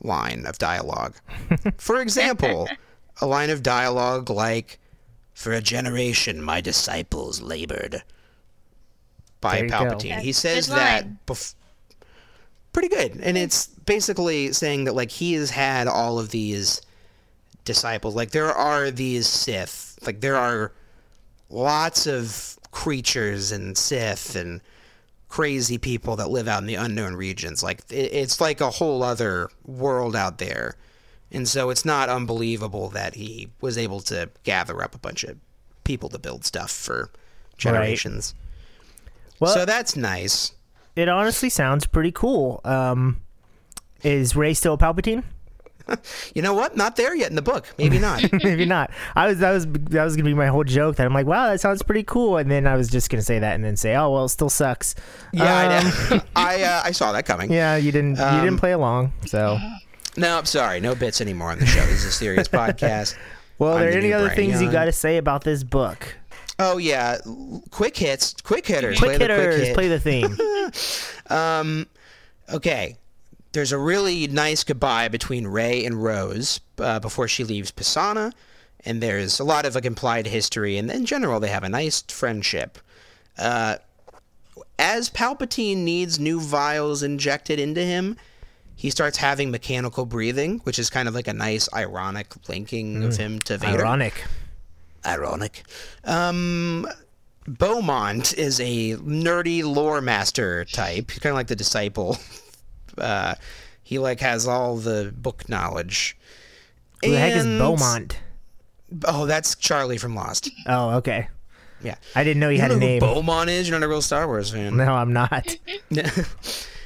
[0.00, 1.16] line of dialogue.
[1.78, 2.68] For example,
[3.20, 4.78] a line of dialogue like,
[5.34, 8.02] "For a generation, my disciples labored."
[9.40, 9.76] By There you go.
[9.76, 11.54] Palpatine, he says good that bef-
[12.72, 16.82] pretty good, and it's basically saying that like he has had all of these
[17.64, 18.14] disciples.
[18.14, 20.72] Like there are these Sith, like there are
[21.48, 24.60] lots of creatures and Sith and
[25.30, 27.62] crazy people that live out in the unknown regions.
[27.62, 30.76] Like it, it's like a whole other world out there.
[31.32, 35.38] And so it's not unbelievable that he was able to gather up a bunch of
[35.84, 37.10] people to build stuff for
[37.56, 38.34] generations.
[39.38, 40.52] Well, so that's nice.
[40.96, 42.60] it honestly sounds pretty cool.
[42.64, 43.18] Um,
[44.02, 45.22] is Rey still Palpatine?
[46.34, 46.76] You know what?
[46.76, 47.66] Not there yet in the book.
[47.78, 48.22] Maybe not.
[48.44, 48.90] Maybe not.
[49.16, 50.96] I was that was that was gonna be my whole joke.
[50.96, 53.38] That I'm like, wow, that sounds pretty cool, and then I was just gonna say
[53.40, 54.94] that, and then say, oh well, it still sucks.
[55.32, 55.84] yeah, I, Um,
[56.18, 56.22] know.
[56.36, 57.52] I, uh, I saw that coming.
[57.52, 59.12] Yeah, you didn't you Um, didn't play along.
[59.26, 59.58] So,
[60.16, 60.80] No, I'm sorry.
[60.80, 61.80] No bits anymore on the show.
[61.80, 63.16] This is a serious podcast.
[63.58, 66.14] well, are there the any other Brian things you got to say about this book?
[66.58, 67.18] Oh yeah,
[67.70, 68.98] quick hits, quick hitters.
[68.98, 69.74] Quick Play the hitters, quick hit.
[69.74, 71.86] play the theme.
[72.52, 72.96] Okay,
[73.52, 78.32] there's a really nice goodbye between Rey and Rose uh, before she leaves Pasaana,
[78.84, 82.02] and there's a lot of like implied history, and in general they have a nice
[82.02, 82.78] friendship.
[83.38, 83.76] Uh,
[84.78, 88.16] as Palpatine needs new vials injected into him,
[88.74, 93.16] he starts having mechanical breathing, which is kind of like a nice ironic linking of
[93.16, 93.80] him to Vader.
[93.80, 94.24] Ironic.
[95.04, 95.64] ironic.
[96.04, 96.88] Um,
[97.46, 102.16] Beaumont is a nerdy lore master type, kind of like the disciple.
[103.00, 103.34] Uh,
[103.82, 106.16] he like has all the book knowledge.
[107.02, 108.18] Who the heck is Beaumont?
[109.04, 110.50] Oh, that's Charlie from Lost.
[110.66, 111.28] Oh, okay.
[111.82, 111.96] Yeah.
[112.14, 113.00] I didn't know he You had a name.
[113.00, 113.68] Beaumont is?
[113.68, 114.76] You're not a real Star Wars fan.
[114.76, 115.56] No, I'm not.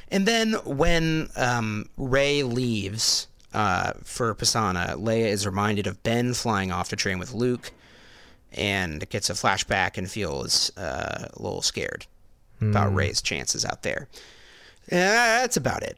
[0.09, 6.71] and then when um, Rey leaves uh, for Pasaana, Leia is reminded of Ben flying
[6.71, 7.71] off to train with Luke,
[8.53, 12.05] and gets a flashback and feels uh, a little scared
[12.61, 14.07] about Rey's chances out there.
[14.91, 15.97] Yeah, that's about it.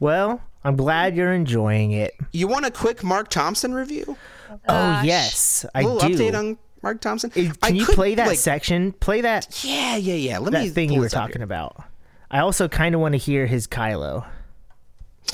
[0.00, 2.14] Well, I'm glad you're enjoying it.
[2.32, 4.16] You want a quick Marc Thompson review?
[4.50, 5.04] Oh Gosh.
[5.04, 6.16] yes, I A little do.
[6.16, 7.30] update on Marc Thompson.
[7.34, 8.92] Is- I Can you could, play that like- section?
[8.92, 10.38] Play that Yeah, yeah, yeah.
[10.38, 11.44] Let me that thing pull you were this up talking here.
[11.44, 11.84] about.
[12.30, 14.24] I also kind of want to hear his Kylo.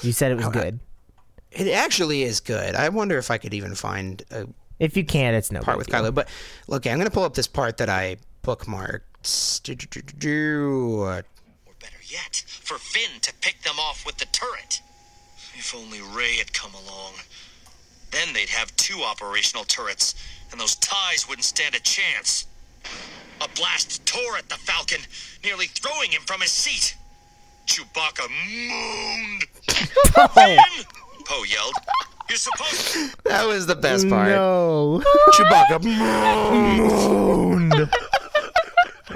[0.03, 0.81] You said it was Oh, I- good.
[1.53, 2.75] It actually is good.
[2.75, 4.47] I wonder if I could even find a
[4.79, 6.03] If you can, it's no part big with deal.
[6.11, 6.15] Kylo.
[6.15, 6.29] But
[6.69, 9.01] look, I'm going to pull up this part that I bookmarked.
[12.11, 14.81] Yet, for Finn to pick them off with the turret.
[15.55, 17.15] If only Ray had come along.
[18.11, 20.15] Then they'd have two operational turrets,
[20.51, 22.47] and those ties wouldn't stand a chance.
[23.41, 25.01] A blast tore at the Falcon,
[25.45, 26.97] nearly throwing him from his seat.
[27.67, 29.45] Chewbacca moaned.
[30.35, 30.59] Finn!
[31.25, 31.75] Poe yelled.
[32.29, 33.11] You're supposed to.
[33.25, 34.29] That was the best part.
[34.29, 35.03] No.
[35.35, 35.83] Chewbacca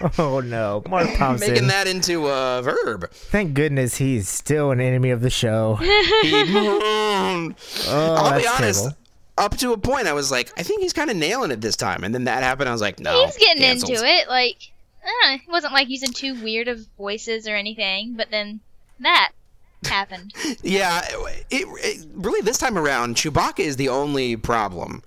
[0.18, 1.48] oh no, Marc Thompson.
[1.53, 3.11] making that into a verb.
[3.11, 5.78] Thank goodness he's still an enemy of the show.
[7.88, 8.80] Oh, I'll be honest.
[8.82, 8.96] terrible.
[9.38, 11.76] Up to a point, I was like, I think he's kind of nailing it this
[11.76, 12.68] time, and then that happened.
[12.68, 13.92] I was like, no, He's getting cancelled.
[13.92, 14.28] into it.
[14.28, 14.70] Like,
[15.03, 18.61] uh, it wasn't like using too weird of voices or anything, but then
[19.01, 19.30] that
[19.84, 20.34] happened.
[20.62, 21.01] Yeah,
[21.51, 25.03] it, it, really this time around, Chewbacca is the only problem.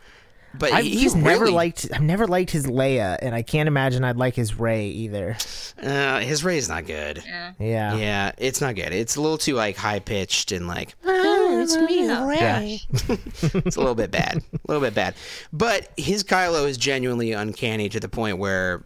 [0.56, 1.88] But I've he just never really, liked.
[1.92, 5.36] I've never liked his Leia, and I can't imagine I'd like his Rey either.
[5.82, 7.24] uh, his Rey's not good.
[7.26, 7.54] Yeah.
[7.60, 7.96] Yeah.
[7.96, 8.94] Yeah, it's not good.
[8.94, 12.82] It's a little too like high pitched and like, oh, it's me, Rey.
[13.66, 15.16] it's a little bit bad, a little bit bad.
[15.52, 18.84] But his Kylo is genuinely uncanny to the point where,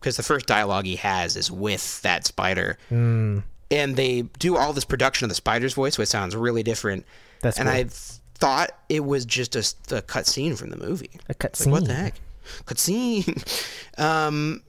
[0.00, 3.38] because the first dialogue he has is with that spider, Hmm.
[3.70, 7.06] and they do all this production of the spider's voice, which sounds really different.
[7.40, 7.76] That's and cool.
[7.78, 7.86] I
[8.34, 9.56] thought it was just
[9.92, 11.10] a cut scene from the movie.
[11.28, 12.14] A cut Like, what the heck?
[12.66, 13.24] Cut scene.
[13.98, 14.62] um.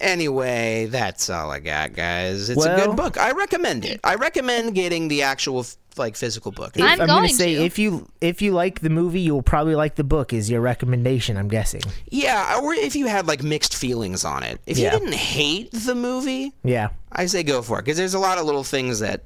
[0.00, 2.50] Anyway, that's all I got, guys.
[2.50, 3.16] It's a good book.
[3.16, 4.00] I recommend it.
[4.02, 5.64] I recommend getting the actual
[5.96, 6.76] like physical book.
[6.76, 7.62] If- I'm gonna going say to.
[7.62, 10.32] if you if you like the movie, you'll probably like the book.
[10.32, 11.36] Is your recommendation?
[11.36, 11.80] I'm guessing.
[12.10, 14.60] yeah, or if you had like mixed feelings on it.
[14.66, 14.92] If Yeah.
[14.94, 16.88] you didn't hate the movie, Yeah.
[17.12, 19.22] I say go for it because there's a lot of little things that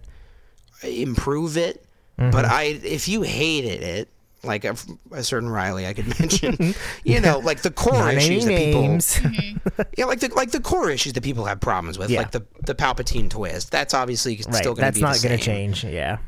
[0.82, 1.82] improve it.
[2.18, 2.30] Mm-hmm.
[2.30, 4.08] But I, if you hated it,
[4.44, 4.76] like a,
[5.12, 8.82] a certain Riley, I could mention, you know, like the core Not issues that people,
[8.82, 9.20] names.
[9.98, 12.18] yeah, like the like the core issues that people have problems with, Yeah.
[12.20, 13.70] like the the Palpatine twist.
[13.72, 14.54] That's obviously right.
[14.54, 15.72] still going to That's be not the going to same.
[15.72, 15.84] change.
[15.92, 16.18] Yeah.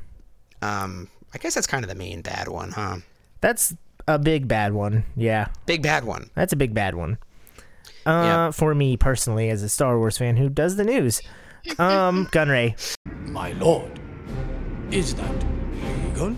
[0.63, 2.97] Um, I guess that's kind of the main bad one, huh?
[3.41, 3.75] That's
[4.09, 5.05] a big bad one.
[5.17, 5.49] Yeah.
[5.67, 6.31] Big bad one.
[6.35, 7.19] That's a big bad one.
[8.07, 8.51] Uh, Yeah.
[8.51, 11.23] for me personally, as a Star Wars fan who does the news,
[11.79, 12.75] um, Gunray.
[13.29, 14.01] My lord,
[14.91, 15.45] is that
[15.83, 16.37] legal?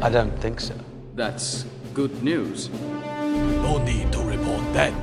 [0.00, 0.74] I don't think so.
[1.14, 2.68] That's good news.
[2.70, 4.94] No need to report then.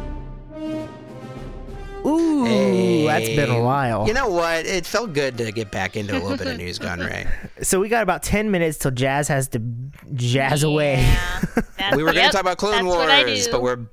[2.06, 4.06] Ooh, that's been a while.
[4.08, 4.66] You know what?
[4.66, 7.26] It felt good to get back into a little bit of news, Gun Ray.
[7.62, 9.62] so we got about ten minutes till Jazz has to
[10.14, 10.96] jazz away.
[10.98, 11.39] Yeah.
[11.78, 13.86] That's- We were going to yep, talk about Clone that's what I Wars, but we're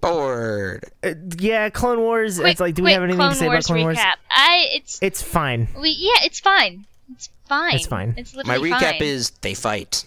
[0.00, 0.84] bored.
[1.04, 2.38] Uh, yeah, Clone Wars.
[2.38, 3.98] Quick- it's like, do we have anything Clone to say Wars about Clone Wars?
[3.98, 4.14] recap.
[4.30, 5.68] I it's It's fine.
[5.78, 6.86] we yeah, it's fine.
[7.50, 7.74] It's fine.
[7.74, 8.14] It's fine.
[8.16, 9.02] It's My literally recap fine.
[9.02, 10.06] is they fight.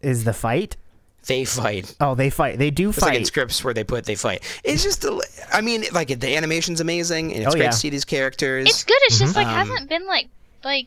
[0.00, 0.76] Is the fight?
[1.26, 1.96] They fight.
[2.00, 2.58] Oh, they fight.
[2.58, 3.26] They do It's like in fight.
[3.26, 4.42] scripts where they put they fight.
[4.62, 5.04] It's just,
[5.52, 7.70] I mean, like the animation's amazing, and it's Oh, great yeah.
[7.70, 8.68] to see these characters.
[8.68, 8.98] It's good.
[9.02, 10.28] It's just like Um, hasn't been like
[10.62, 10.86] like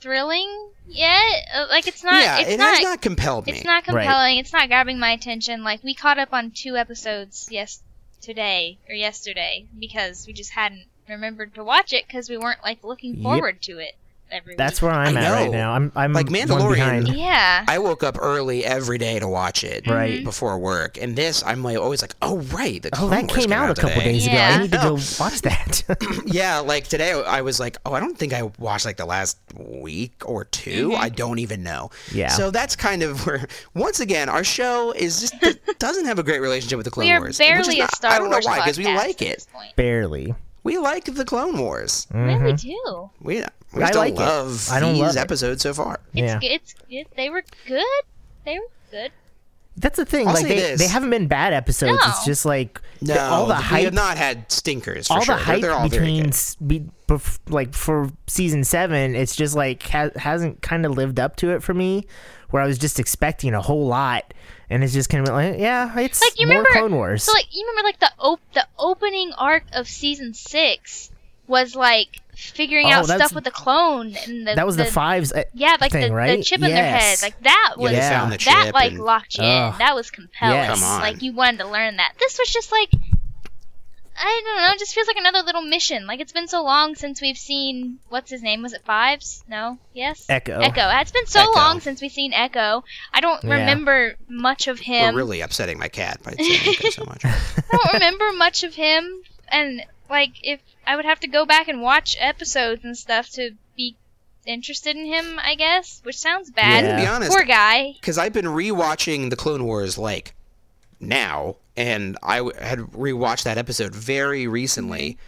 [0.00, 1.44] thrilling yet.
[1.54, 2.22] Uh, Like it's not.
[2.22, 2.74] yeah, it's it not.
[2.74, 3.52] has not compelled me.
[3.54, 4.02] it's not Right.
[4.04, 4.38] compelling.
[4.38, 5.64] It's not grabbing my attention.
[5.64, 7.80] Like we caught up on two episodes yes
[8.20, 12.84] today or yesterday because we just hadn't remembered to watch it because we weren't like
[12.84, 13.22] looking Yep.
[13.22, 13.94] forward to it
[14.32, 14.90] every That's week.
[14.90, 15.72] where I'm I at right now.
[15.72, 17.16] I'm I'm Like one Mandalorian.
[17.16, 17.64] Yeah.
[17.68, 20.14] I woke up early every day to watch it, Right.
[20.14, 20.24] Mm-hmm.
[20.24, 23.36] before work, and this I'm like always like, oh right, the Oh, Clone that Wars
[23.38, 24.12] came out a couple today.
[24.12, 24.36] days ago.
[24.36, 25.82] I need to go watch that.
[26.26, 29.38] Yeah, like today I was like, oh, I don't think I watched like the last
[29.56, 31.00] week or 2 mm-hmm.
[31.00, 31.90] I don't even know.
[32.12, 32.28] Yeah.
[32.28, 35.34] So that's kind of where once again our show is just
[35.78, 37.38] doesn't have a great relationship with the Clone We are Wars.
[37.38, 39.46] which is barely a not- Star I don't know Wars why because we like it.
[39.76, 40.34] Barely.
[40.64, 42.06] We like the Clone Wars.
[42.14, 42.68] Really mm-hmm.
[42.68, 43.10] do.
[43.20, 43.42] We
[43.74, 44.20] we I still like it.
[44.20, 45.20] I don't these love it.
[45.20, 46.00] episodes so far.
[46.14, 46.38] It's Yeah.
[46.42, 47.06] It's good.
[47.16, 47.84] They were good.
[48.44, 49.10] They were good.
[49.76, 50.28] That's the thing.
[50.28, 50.80] I'll like say they, this.
[50.80, 51.98] they haven't been bad episodes.
[52.04, 52.08] No.
[52.10, 55.06] It's just like No, the- all the we have not had stinkers.
[55.08, 55.36] For all sure.
[55.36, 56.30] the They're- hype they're all between
[56.66, 61.36] be, bef- like for season seven, it's just like ha- hasn't kind of lived up
[61.36, 62.06] to it for me.
[62.50, 64.34] Where I was just expecting a whole lot,
[64.68, 67.22] and it's just kind of like, yeah, it's Like you more remember Clone Wars.
[67.24, 71.10] So like you remember like the op- the opening arc of season six
[71.46, 75.32] was like figuring Oh, out stuff with the clone and the that was the, fives.
[75.32, 76.38] uh, yeah like thing, the, right?
[76.38, 78.20] the chip in their head like that was Yeah, they Yeah.
[78.20, 80.80] found the that like and- locked you in that was compelling Yes.
[80.82, 82.88] Like you wanted to learn that this was just like
[84.14, 84.72] I don't know.
[84.74, 86.06] It just feels like another little mission.
[86.06, 88.62] Like it's been so long since we've seen what's his name?
[88.62, 89.42] Was it Fives?
[89.48, 89.78] No.
[89.94, 90.26] Yes.
[90.28, 90.60] Echo.
[90.60, 90.82] Echo.
[91.00, 91.52] It's been so Echo.
[91.52, 92.84] long since we've seen Echo.
[93.12, 93.50] I don't Yeah.
[93.54, 95.14] remember much of We're him.
[95.16, 97.24] really upsetting my cat by saying Echo so much.
[97.24, 97.32] I
[97.72, 101.82] don't remember much of him, and like if I would have to go back and
[101.82, 103.96] watch episodes and stuff to be
[104.46, 106.84] interested in him, I guess, which sounds bad.
[106.84, 106.96] Yeah.
[106.96, 107.92] To be honest, Poor guy.
[107.94, 110.34] because I've been rewatching the Clone Wars like
[111.00, 115.18] now, and I w- had rewatched that episode very recently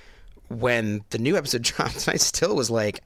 [0.48, 2.06] when the new episode dropped.
[2.06, 3.00] And I still was like,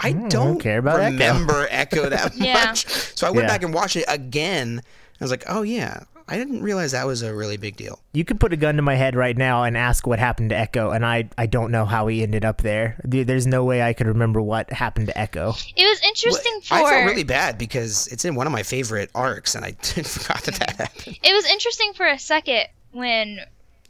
[0.00, 1.12] I hmm, don't, care about Echo.
[1.12, 2.52] remember Echo, that Yeah.
[2.66, 2.86] much.
[2.86, 3.54] So I went Yeah.
[3.54, 4.80] back and watched it again.
[5.20, 8.00] I was like, oh yeah, I didn't realize that was a really big deal.
[8.12, 10.56] You could put a gun to my head right now and ask what happened to
[10.56, 13.00] Echo, and I I don't know how he ended up there.
[13.04, 15.54] There's no way I could remember what happened to Echo.
[15.76, 16.74] It was interesting for.
[16.74, 20.42] I felt really bad because it's in one of my favorite arcs, and I forgot
[20.44, 21.18] that that happened.
[21.22, 23.40] it was interesting for a second when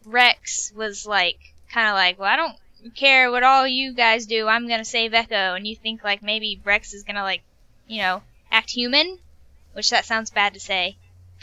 [0.05, 1.39] Rex was like,
[1.72, 2.57] kind of like, well, I don't
[2.95, 4.47] care what all you guys do.
[4.47, 7.43] I'm gonna save Echo, and you think like maybe Rex is gonna like,
[7.89, 8.22] you know,
[8.53, 9.18] act human,
[9.72, 10.97] which that sounds bad to say,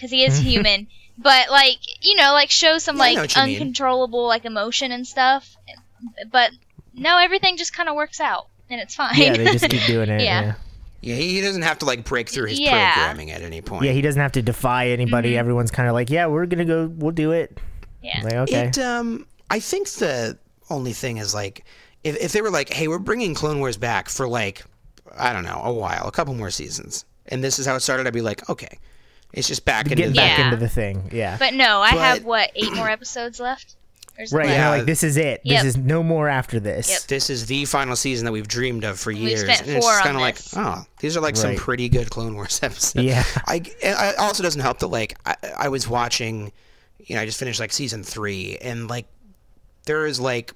[0.03, 0.87] because he is human.
[1.17, 3.61] But like, you know, like show some Yeah, I know like what you mean.
[3.61, 5.55] uncontrollable like emotion and stuff.
[6.31, 6.51] But
[6.93, 9.15] no, everything just kind of works out, and it's fine.
[9.15, 10.21] Yeah, they just keep doing it.
[10.21, 10.41] Yeah.
[10.41, 10.53] yeah.
[11.01, 12.93] Yeah, he doesn't have to like break through his Yeah.
[12.93, 13.85] programming at any point.
[13.85, 15.31] Yeah, he doesn't have to defy anybody.
[15.31, 15.39] Mm-hmm.
[15.39, 17.59] Everyone's kind of like, yeah, we're gonna go, we'll do it.
[18.01, 18.21] yeah.
[18.23, 18.67] Like, okay.
[18.67, 20.37] It um I think the
[20.69, 21.65] only thing is like
[22.05, 24.63] if if they were like, hey, we're bringing Clone Wars back for like
[25.17, 28.07] I don't know, a while, a couple more seasons, and this is how it started,
[28.07, 28.79] I'd be like, okay,
[29.33, 30.45] it's just back into Get the back Yeah.
[30.45, 31.09] into the thing.
[31.11, 31.37] Yeah.
[31.37, 33.75] But no, I But- have what eight more episodes left.
[34.31, 34.47] Right.
[34.47, 34.53] Yeah.
[34.55, 34.69] Yeah.
[34.69, 35.41] Like this is it.
[35.43, 35.63] Yep.
[35.63, 36.87] This is no more after this.
[36.87, 37.01] Yep.
[37.07, 39.41] This is the final season that we've dreamed of for years.
[39.41, 40.53] spent and it's four on kind of like, this.
[40.55, 43.03] oh, these are like some pretty good Clone Wars episodes.
[43.05, 43.23] Yeah.
[43.47, 46.51] I, and it also doesn't help that like I, I was watching,
[46.99, 49.07] you know, I just finished like season three, and like
[49.87, 50.53] there is like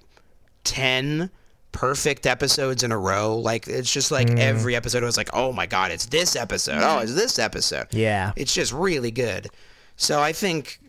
[0.64, 1.32] ten
[1.78, 3.38] perfect episodes in a row.
[3.38, 4.40] Like it's just like Mm.
[4.40, 6.82] every episode was like, oh my god, it's this episode.
[6.82, 7.88] Oh, it's this episode.
[7.92, 8.32] Yeah.
[8.36, 9.48] It's just really good.
[9.96, 10.80] So I think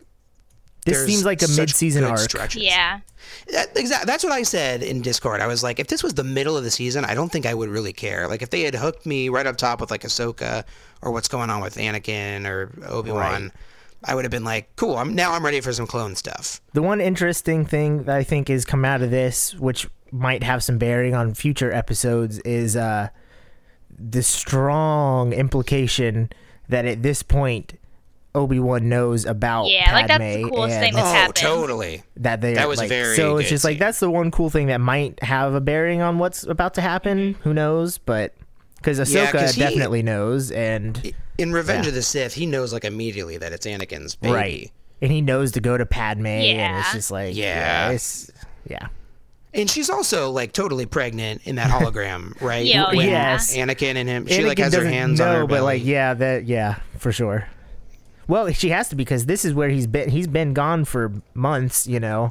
[0.85, 2.17] This seems like a such mid-season arc.
[2.19, 2.63] stretches.
[2.63, 3.01] Yeah.
[3.53, 4.07] That, exactly.
[4.07, 5.41] That's what I said in Discord.
[5.41, 7.53] I was like, if this was the middle of the season, I don't think I
[7.53, 8.27] would really care.
[8.27, 10.63] Like, if they had hooked me right up top with like Ahsoka
[11.03, 13.51] or what's going on with Anakin or Obi Wan, Right.
[14.05, 14.95] I would have been like, cool.
[14.97, 16.61] I'm now I'm ready for some clone stuff.
[16.73, 20.63] The one interesting thing that I think has come out of this, which might have
[20.63, 23.09] some bearing on future episodes, is uh,
[23.97, 26.29] the strong implication
[26.69, 27.73] that at this point
[28.35, 31.35] Obi Wan knows about Yeah, like, that's the Padme coolest and thing that's oh, happened.
[31.35, 32.03] totally.
[32.17, 34.49] that they That was like, very so it's good just like that's the one cool
[34.51, 37.35] thing that might have a bearing on what's about to happen.
[37.43, 37.97] Who knows?
[37.97, 38.35] But
[38.77, 41.89] because Yeah, Ahsoka 'cause he- definitely knows, and In Revenge Yeah.
[41.89, 44.33] of the Sith, he knows like immediately that it's Anakin's baby.
[44.33, 47.89] right, and he knows to go to Padme, and it's just like Yeah.
[47.89, 48.29] it's
[48.69, 48.87] yeah.
[49.53, 52.65] And she's also like totally pregnant in that hologram, right?
[52.65, 53.37] Yeah, When yeah.
[53.37, 56.13] Anakin and him, she Anakin like has her hands know, on her but like yeah,
[56.13, 57.47] that yeah for sure.
[58.27, 60.09] Well, she has to because this is where he's been.
[60.09, 62.29] He's been gone for months, you know.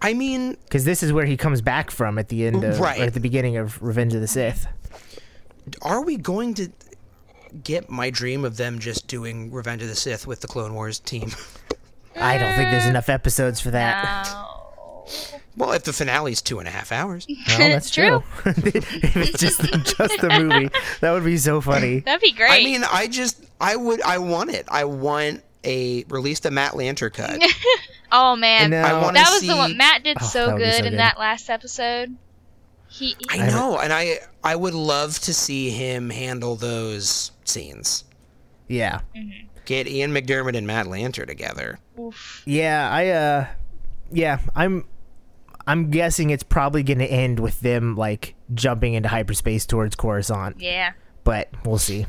[0.00, 3.00] I mean, Because this is where he comes back from at the end of, Right.
[3.00, 4.66] or at the beginning of Revenge of the Sith.
[5.82, 6.70] are we going to
[7.62, 10.98] get my dream of them just doing Revenge of the Sith with the Clone Wars
[10.98, 11.30] team?
[12.16, 14.28] I don't think there's mm, enough episodes for that.
[14.30, 15.06] No.
[15.56, 17.26] well, if the finale is two and a half hours.
[17.48, 18.22] Well, that's true.
[18.46, 22.00] if it's just just the movie, that would be so funny.
[22.00, 22.50] That'd be great.
[22.50, 24.66] I mean, I just, I would, I want it.
[24.68, 27.40] I want a release the Matt Lanter cut.
[28.12, 28.82] oh man, No.
[28.82, 29.46] I that was see.
[29.48, 32.16] the one Matt did Oh, so that would be good in that last episode.
[32.88, 38.04] He, he- I know, and I, I would love to see him handle those scenes.
[38.68, 39.00] Yeah,
[39.64, 41.78] Get Ian McDiarmid and Matt Lanter together.
[42.44, 42.88] yeah.
[42.90, 43.46] I uh,
[44.12, 44.38] yeah.
[44.54, 44.84] I'm,
[45.66, 50.60] I'm guessing it's probably going to end with them like jumping into hyperspace towards Coruscant,
[50.60, 50.92] yeah.
[51.24, 52.06] but we'll see.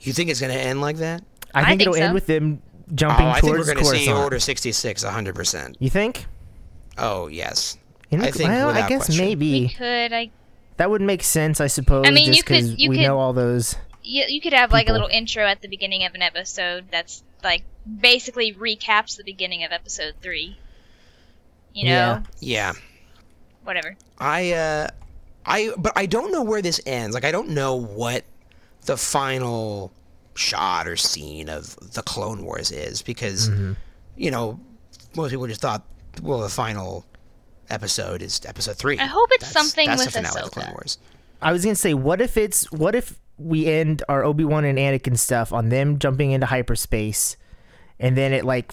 [0.00, 1.22] You think it's going to end like that?
[1.54, 3.78] I I think, think it'll end with them Oh, jumping I think we're towards going
[3.78, 4.18] to see Coruscant.
[4.18, 5.76] Order 66 100%.
[5.78, 6.24] You think?
[6.96, 7.76] Oh, yes.
[8.10, 9.22] You I think well, I guess question.
[9.24, 10.12] We maybe could.
[10.14, 10.30] I.
[10.78, 11.60] that would make sense.
[11.60, 12.06] I suppose.
[12.06, 13.76] I mean, just you could- 'cause you we could- know all those.
[14.02, 17.22] You, you could have like a little intro at the beginning of an episode that's
[17.44, 17.64] like
[18.00, 20.56] basically recaps the beginning of episode three.
[21.74, 22.22] You know, Yeah.
[22.40, 22.72] Yeah.
[23.64, 23.96] whatever.
[24.18, 24.88] I uh
[25.46, 27.14] I but I don't know where this ends.
[27.14, 28.24] Like I don't know what
[28.86, 29.92] the final
[30.34, 33.72] shot or scene of the Clone Wars is because Mm-hmm.
[34.16, 34.60] you know
[35.16, 35.84] most people just thought
[36.22, 37.04] well the final
[37.70, 38.98] episode is episode 3.
[38.98, 40.50] I hope it's That's- something that's with the finale of.
[40.52, 40.98] Clone Wars.
[41.40, 44.78] I was gonna say, what if it's what if we end our Obi Wan and
[44.78, 47.36] Anakin stuff on them jumping into hyperspace,
[48.00, 48.72] and then it like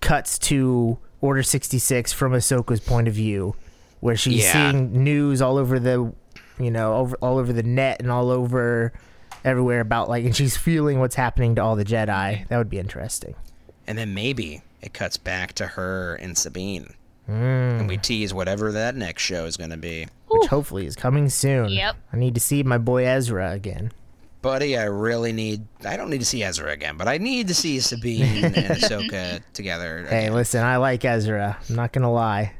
[0.00, 3.54] cuts to Order 66 from Ahsoka's point of view,
[4.00, 4.70] where she's Yeah.
[4.70, 6.12] seeing news all over the,
[6.58, 8.92] you know, over all over the net and all over
[9.44, 12.46] everywhere about like, and she's feeling what's happening to all the Jedi.
[12.48, 13.34] That would be interesting.
[13.86, 16.94] And then maybe it cuts back to her and Sabine.
[17.28, 17.80] Mm.
[17.80, 20.06] And we tease whatever that next show is going to be.
[20.28, 21.68] Which hopefully is coming soon.
[21.70, 21.96] Yep.
[22.12, 23.92] I need to see my boy Ezra again.
[24.46, 25.66] Buddy, I really need.
[25.84, 29.42] I don't need to see Ezra again, but I need to see Sabine and Ahsoka
[29.52, 30.06] together.
[30.08, 31.58] Hey, listen, I like Ezra.
[31.68, 32.54] I'm not gonna lie.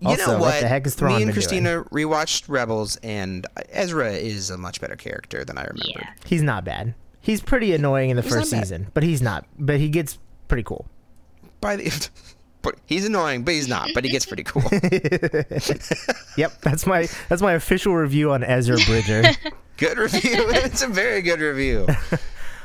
[0.00, 0.60] You also, know what what?
[0.62, 1.34] the heck is Thrawn Me and been doing?
[1.34, 6.02] Christina rewatched Rebels, and Ezra is a much better character than I remembered.
[6.02, 6.14] Yeah.
[6.26, 6.96] He's not bad.
[7.20, 9.46] He's pretty annoying in the He's first season, but he's not.
[9.56, 10.88] But he gets pretty cool.
[11.60, 12.08] By the,
[12.62, 13.90] but he's annoying, but he's not.
[13.94, 14.64] But he gets pretty cool.
[16.36, 19.22] Yep, that's my that's my official review on Ezra Bridger.
[19.76, 20.20] Good review.
[20.50, 21.86] it's a very good review.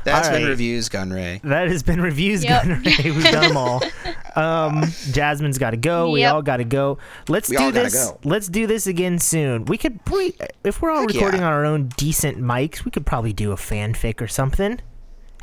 [0.06, 1.42] That's All been reviews, Gunray.
[1.42, 2.42] that has been reviews.
[2.44, 2.64] Yep.
[2.64, 2.82] Gunner.
[2.86, 3.82] We've done them all.
[4.36, 6.12] Um, Jasmine's got to go.
[6.12, 6.98] We all got to go.
[7.28, 7.94] Let's We do all this.
[7.94, 8.18] go.
[8.24, 9.66] Let's do this again soon.
[9.66, 10.34] We could, we,
[10.64, 11.48] if we're all Heck recording yeah.
[11.48, 14.80] on our own decent mics, we could probably do a fanfic or something.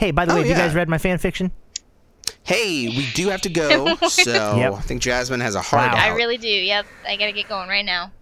[0.01, 1.51] Hey, by the Oh, way, have you guys read my fanfiction?
[2.45, 4.73] Hey, we do have to go, so Yep.
[4.75, 5.99] I think Jasmine has a hard Wow.
[5.99, 6.03] out.
[6.03, 6.49] I really do.
[6.49, 6.87] Yep.
[7.07, 8.12] I gotta get going right now.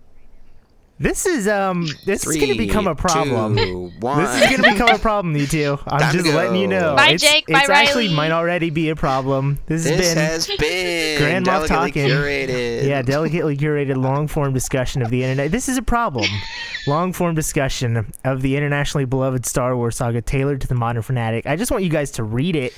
[1.04, 3.56] This is um, this Three, is gonna become a problem.
[3.58, 4.18] two, one.
[4.24, 5.78] This is gonna become a problem, you two.
[5.86, 6.96] I'm Time just letting you know.
[6.96, 7.46] Bye, it's, Jake.
[7.46, 8.16] Bye, It's actually Riley.
[8.16, 9.58] might already be a problem.
[9.66, 12.08] This, This has been has been Grand Moff talking.
[12.08, 12.86] curated.
[12.86, 15.50] yeah, delicately curated long form discussion of the internet.
[15.50, 16.24] This is a problem.
[16.86, 21.44] long form discussion of the internationally beloved Star Wars saga tailored to the modern fanatic.
[21.46, 22.72] I just want you guys to read it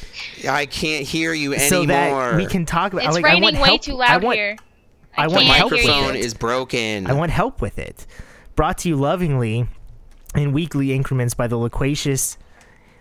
[0.49, 1.69] I can't hear you anymore.
[1.69, 3.05] so that we can talk about.
[3.05, 3.83] It's like, I want raining way help.
[3.83, 4.57] too I loud want, here.
[5.17, 7.07] I want My can't microphone is broken.
[7.07, 8.07] I want help with it.
[8.55, 9.67] Brought to you lovingly
[10.35, 12.37] in weekly increments by the loquacious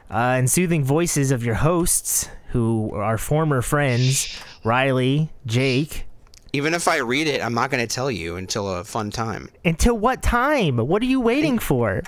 [0.10, 6.06] uh, and soothing voices of your hosts, who are former friends Riley, Jake.
[6.54, 9.50] Even if I read it, I'm not going to tell you until a fun time.
[9.66, 10.78] Until what time?
[10.78, 12.02] What are you waiting for?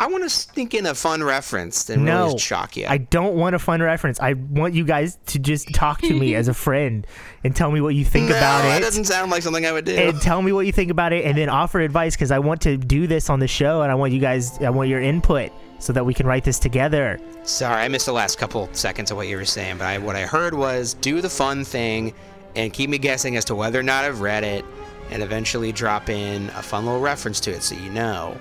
[0.00, 2.86] I want to sneak in a fun reference and No, really shock you.
[2.88, 4.18] I don't want a fun reference.
[4.18, 7.06] I want you guys to just talk to me as a friend
[7.44, 8.80] and tell me what you think no, about that it.
[8.80, 9.94] doesn't sound like something I would do.
[9.94, 12.62] and tell me what you think about it and then offer advice because I want
[12.62, 15.52] to do this on the show and I want you guys I want your input
[15.80, 17.18] so that we can write this together.
[17.42, 20.16] Sorry, I missed the last couple seconds of what you were saying, but I, what
[20.16, 22.14] I heard was do the fun thing
[22.56, 24.64] and keep me guessing as to whether or not I've read it,
[25.10, 28.36] and eventually drop in a fun little reference to it so you know.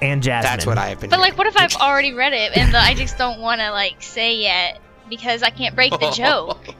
[0.00, 0.50] And Jasmine.
[0.50, 1.10] That's what I have been.
[1.10, 3.70] But like, what if I've already read it and the, I just don't want to
[3.70, 6.12] like say yet because I can't break the oh.
[6.12, 6.74] joke?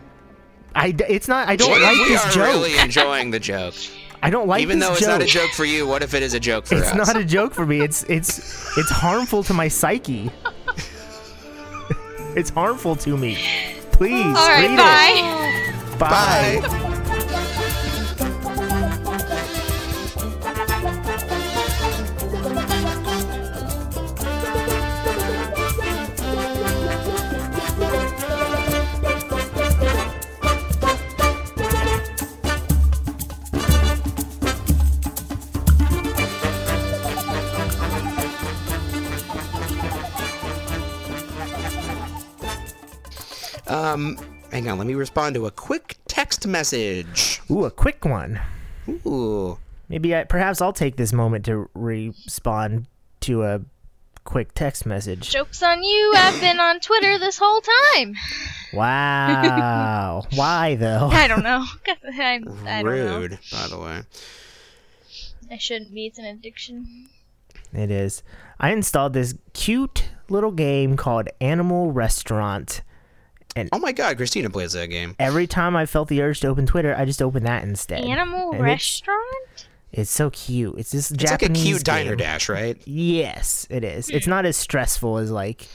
[0.74, 2.46] I it's not I don't What if like we this are joke.
[2.46, 3.74] really enjoying the joke?
[4.22, 5.08] I don't like Even this though it's joke.
[5.10, 6.96] not a joke for you, what if it is a joke for It's us?
[6.96, 7.80] It's not a joke for me.
[7.80, 10.30] It's it's it's harmful to my psyche.
[12.36, 13.38] it's harmful to me.
[13.92, 15.92] Please All right, read bye.
[15.94, 15.98] it.
[15.98, 16.60] Bye.
[16.68, 16.94] Bye.
[43.92, 44.18] Um,
[44.50, 47.40] hang on, let me respond to a quick text message.
[47.50, 48.40] Ooh, a quick one.
[49.06, 49.58] Ooh.
[49.88, 52.86] Maybe I perhaps I'll take this moment to respond
[53.20, 53.60] to a
[54.24, 55.30] quick text message.
[55.30, 56.12] Joke's on you.
[56.14, 58.14] I've been on Twitter this whole time.
[58.74, 59.42] Wow.
[59.42, 60.26] Wow.
[60.34, 61.08] Why though?
[61.10, 61.64] I don't know.
[61.88, 63.18] I, I don't know.
[63.18, 64.02] Rude, by the way.
[65.50, 66.06] I shouldn't be.
[66.06, 67.08] It's an addiction.
[67.72, 68.22] It is.
[68.60, 72.82] I installed this cute little game called Animal Restaurant.
[73.72, 75.16] Oh my god, Christina plays that game.
[75.18, 78.00] Every time I felt the urge to open Twitter, I just opened that instead.
[78.04, 79.66] Animal And restaurant?
[79.92, 80.74] It's so cute.
[80.78, 82.80] It's this It's like a Japanese cute diner dash, right?
[82.86, 84.10] Yes, it is.
[84.10, 85.66] It's not as stressful as like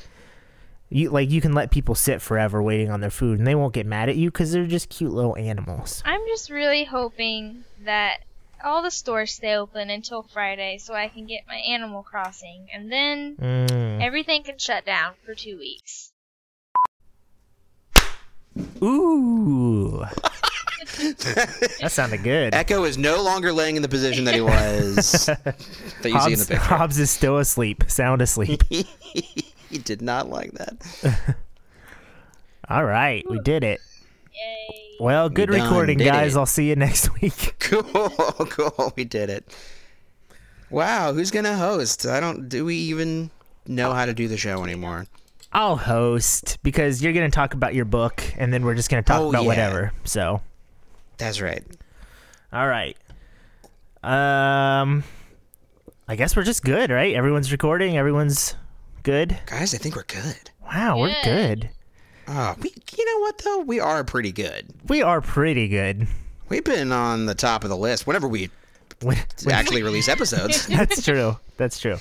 [0.90, 3.74] you like you can let people sit forever waiting on their food and they won't
[3.74, 6.04] get mad at you because they're just cute little animals.
[6.06, 8.20] I'm just really hoping that
[8.64, 12.90] all the stores stay open until Friday so I can get my Animal Crossing, and
[12.90, 14.02] then Mm.
[14.02, 16.13] everything can shut down for two weeks.
[18.84, 20.04] Ooh,
[20.98, 22.54] that sounded good.
[22.54, 25.56] Echo is no longer laying in the position that he was that
[26.04, 26.64] you see in the Hobbs, picture.
[26.64, 28.64] Hobbs is still asleep, sound asleep.
[28.70, 31.36] he did not like that.
[32.70, 33.82] All right, we did it.
[34.34, 34.98] Yay.
[35.00, 36.36] Well, good done recording, guys.
[36.36, 36.40] it.
[36.40, 37.56] I'll see you next week.
[37.60, 38.10] Cool,
[38.50, 38.94] cool.
[38.96, 39.46] We did it.
[40.70, 42.06] Wow, who's gonna host?
[42.06, 42.48] I don't.
[42.50, 43.32] Do we even
[43.68, 45.08] know how to do the show anymore?
[51.18, 51.64] That's right.
[52.52, 52.98] All right.
[54.04, 55.04] Um,
[56.08, 57.16] I guess we're just good, right?
[57.16, 57.98] Everyone's recording.
[57.98, 58.56] Everyone's
[59.04, 59.38] good.
[59.46, 60.50] Guys, I think we're good.
[60.66, 61.62] Wow, we're Good.
[61.62, 61.70] good.
[62.28, 63.60] Oh, we, you know what though?
[63.60, 64.66] We are pretty good.
[64.88, 66.08] We are pretty good.
[66.50, 68.50] We've been on the top of the list whenever we
[69.02, 70.68] When- when- actually release episodes.
[70.68, 71.38] that's true.
[71.58, 71.98] That's true.